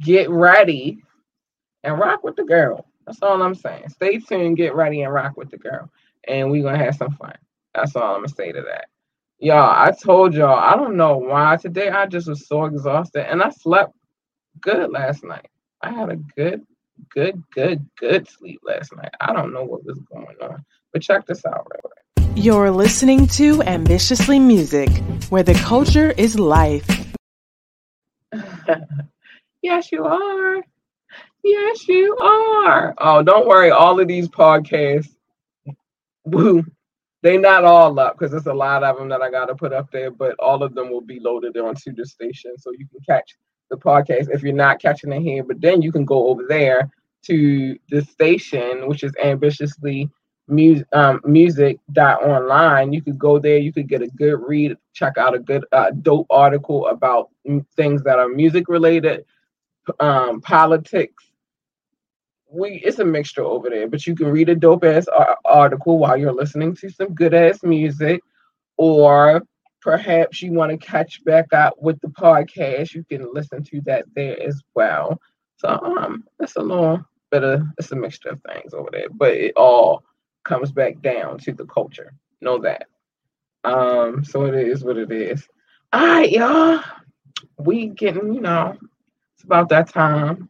[0.00, 1.02] get ready,
[1.84, 2.86] and rock with the girl.
[3.06, 3.88] That's all I'm saying.
[3.90, 5.90] Stay tuned, get ready, and rock with the girl.
[6.26, 7.36] And we're gonna have some fun.
[7.74, 8.86] That's all I'm gonna say to that.
[9.38, 13.42] Y'all, I told y'all, I don't know why today I just was so exhausted and
[13.42, 13.94] I slept
[14.60, 15.48] good last night.
[15.82, 16.66] I had a good,
[17.10, 19.10] good, good, good sleep last night.
[19.20, 20.64] I don't know what was going on.
[20.92, 21.85] But check this out quick.
[22.36, 24.90] You're listening to Ambitiously Music,
[25.30, 26.86] where the culture is life.
[29.62, 30.56] yes, you are.
[31.42, 32.94] Yes, you are.
[32.98, 33.70] Oh, don't worry.
[33.70, 35.14] All of these podcasts,
[36.26, 36.62] woo,
[37.22, 39.72] they not all up because there's a lot of them that I got to put
[39.72, 43.00] up there, but all of them will be loaded onto the station so you can
[43.08, 43.34] catch
[43.70, 45.42] the podcast if you're not catching it here.
[45.42, 46.90] But then you can go over there
[47.28, 50.10] to the station, which is ambitiously
[50.48, 54.76] music um, music dot online you could go there you could get a good read
[54.92, 57.30] check out a good uh, dope article about
[57.76, 59.24] things that are music related
[60.00, 61.26] um, politics
[62.50, 65.06] we it's a mixture over there, but you can read a dope ass
[65.44, 68.20] article while you're listening to some good ass music,
[68.76, 69.42] or
[69.82, 72.94] perhaps you want to catch back up with the podcast.
[72.94, 75.20] You can listen to that there as well.
[75.56, 79.32] So um, it's a little bit of it's a mixture of things over there, but
[79.34, 80.04] it all
[80.46, 82.14] comes back down to the culture.
[82.40, 82.86] Know that.
[83.64, 85.46] Um, so it is what it is.
[85.92, 86.80] All right, y'all.
[87.58, 88.76] We getting, you know,
[89.34, 90.48] it's about that time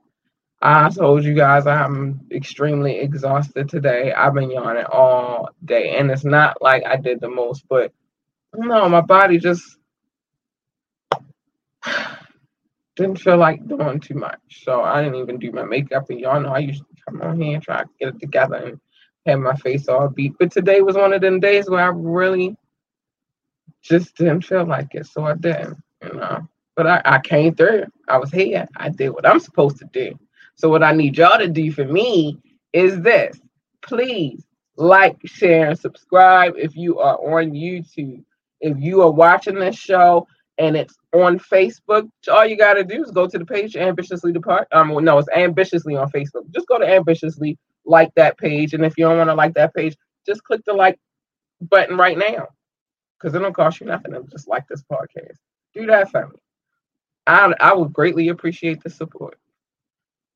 [0.63, 4.13] I told you guys I'm extremely exhausted today.
[4.13, 7.93] I've been yawning all day, and it's not like I did the most, but
[8.55, 9.77] no, my body just
[12.97, 14.41] didn't feel like doing too much.
[14.65, 17.41] So I didn't even do my makeup, and y'all know I used to come on
[17.41, 18.81] here and try to get it together and
[19.27, 20.35] have my face all beat.
[20.39, 22.57] But today was one of them days where I really
[23.83, 26.49] just didn't feel like it, so I didn't, you know.
[26.75, 27.85] But I, I came through.
[28.09, 28.69] I was here.
[28.77, 30.19] I did what I'm supposed to do.
[30.57, 32.39] So what I need y'all to do for me
[32.73, 33.41] is this.
[33.83, 34.47] Please
[34.77, 38.23] like, share, and subscribe if you are on YouTube.
[38.61, 40.27] If you are watching this show
[40.59, 44.69] and it's on Facebook, all you gotta do is go to the page ambitiously depart.
[44.73, 46.51] Um, no, it's ambitiously on Facebook.
[46.51, 49.75] Just go to ambitiously, like that page, and if you don't want to like that
[49.75, 50.99] page, just click the like
[51.61, 52.49] button right now,
[53.19, 55.37] because it don't cost you nothing to just like this podcast.
[55.75, 56.37] Do that for me.
[57.27, 59.39] I I would greatly appreciate the support.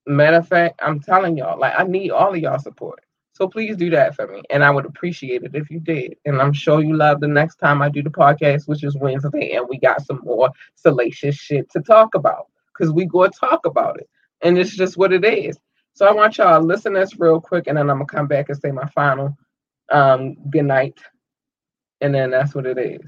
[0.07, 3.01] Matter of fact, I'm telling y'all, like I need all of y'all support.
[3.33, 4.43] So please do that for me.
[4.51, 6.15] And I would appreciate it if you did.
[6.27, 9.53] And I'm sure you love the next time I do the podcast, which is Wednesday,
[9.53, 12.49] and we got some more salacious shit to talk about.
[12.69, 14.11] Because we go talk about it.
[14.43, 15.59] And it's just what it is.
[16.01, 18.27] So I want y'all to listen to this real quick, and then I'm gonna come
[18.27, 19.37] back and say my final
[19.93, 20.99] um good night.
[22.01, 23.03] And then that's what it is.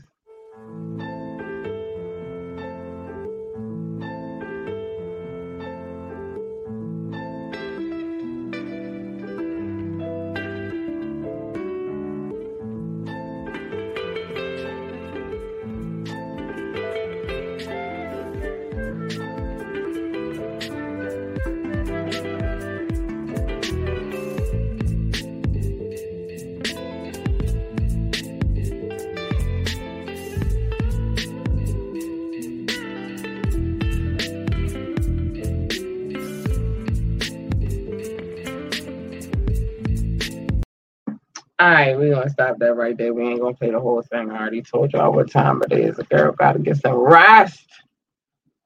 [42.03, 43.15] We're gonna stop that right there.
[43.15, 44.31] We ain't gonna play the whole thing.
[44.31, 45.97] I already told y'all what time it is.
[45.97, 47.67] The girl gotta get some rest.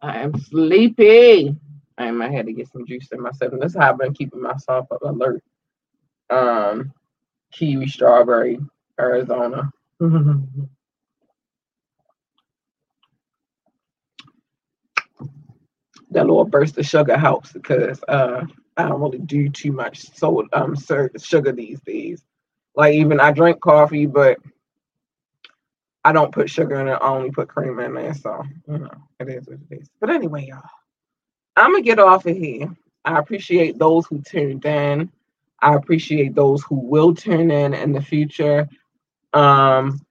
[0.00, 1.54] I am sleepy.
[1.98, 3.52] I might have to get some juice in myself.
[3.52, 5.42] And this is how I've been keeping myself up alert.
[6.30, 6.92] Um,
[7.52, 8.58] kiwi, strawberry,
[8.98, 9.70] Arizona.
[10.00, 10.26] that
[16.12, 18.44] little burst of sugar helps because uh,
[18.76, 20.76] I don't really do too much so um
[21.18, 22.22] sugar these days.
[22.76, 24.38] Like even I drink coffee, but
[26.04, 26.98] I don't put sugar in it.
[27.00, 28.14] I only put cream in there.
[28.14, 29.90] So you know, it is what it is.
[30.00, 30.62] But anyway, y'all,
[31.56, 32.68] I'm gonna get off of here.
[33.04, 35.10] I appreciate those who tuned in.
[35.60, 38.68] I appreciate those who will tune in in the future.
[39.32, 40.04] Um,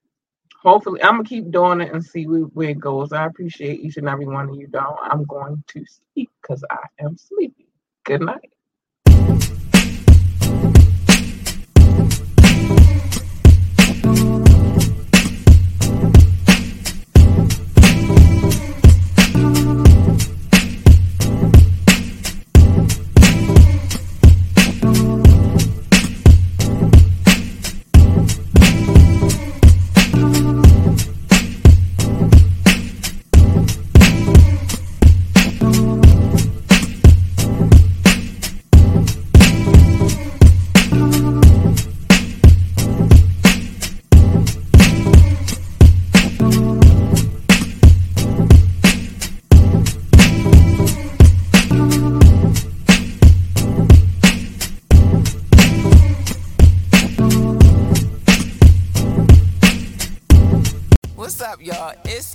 [0.62, 3.14] hopefully, I'm gonna keep doing it and see where, it goes.
[3.14, 4.68] I appreciate each and every one of you.
[4.72, 7.68] Though I'm going to sleep because I am sleepy.
[8.06, 8.52] Good night.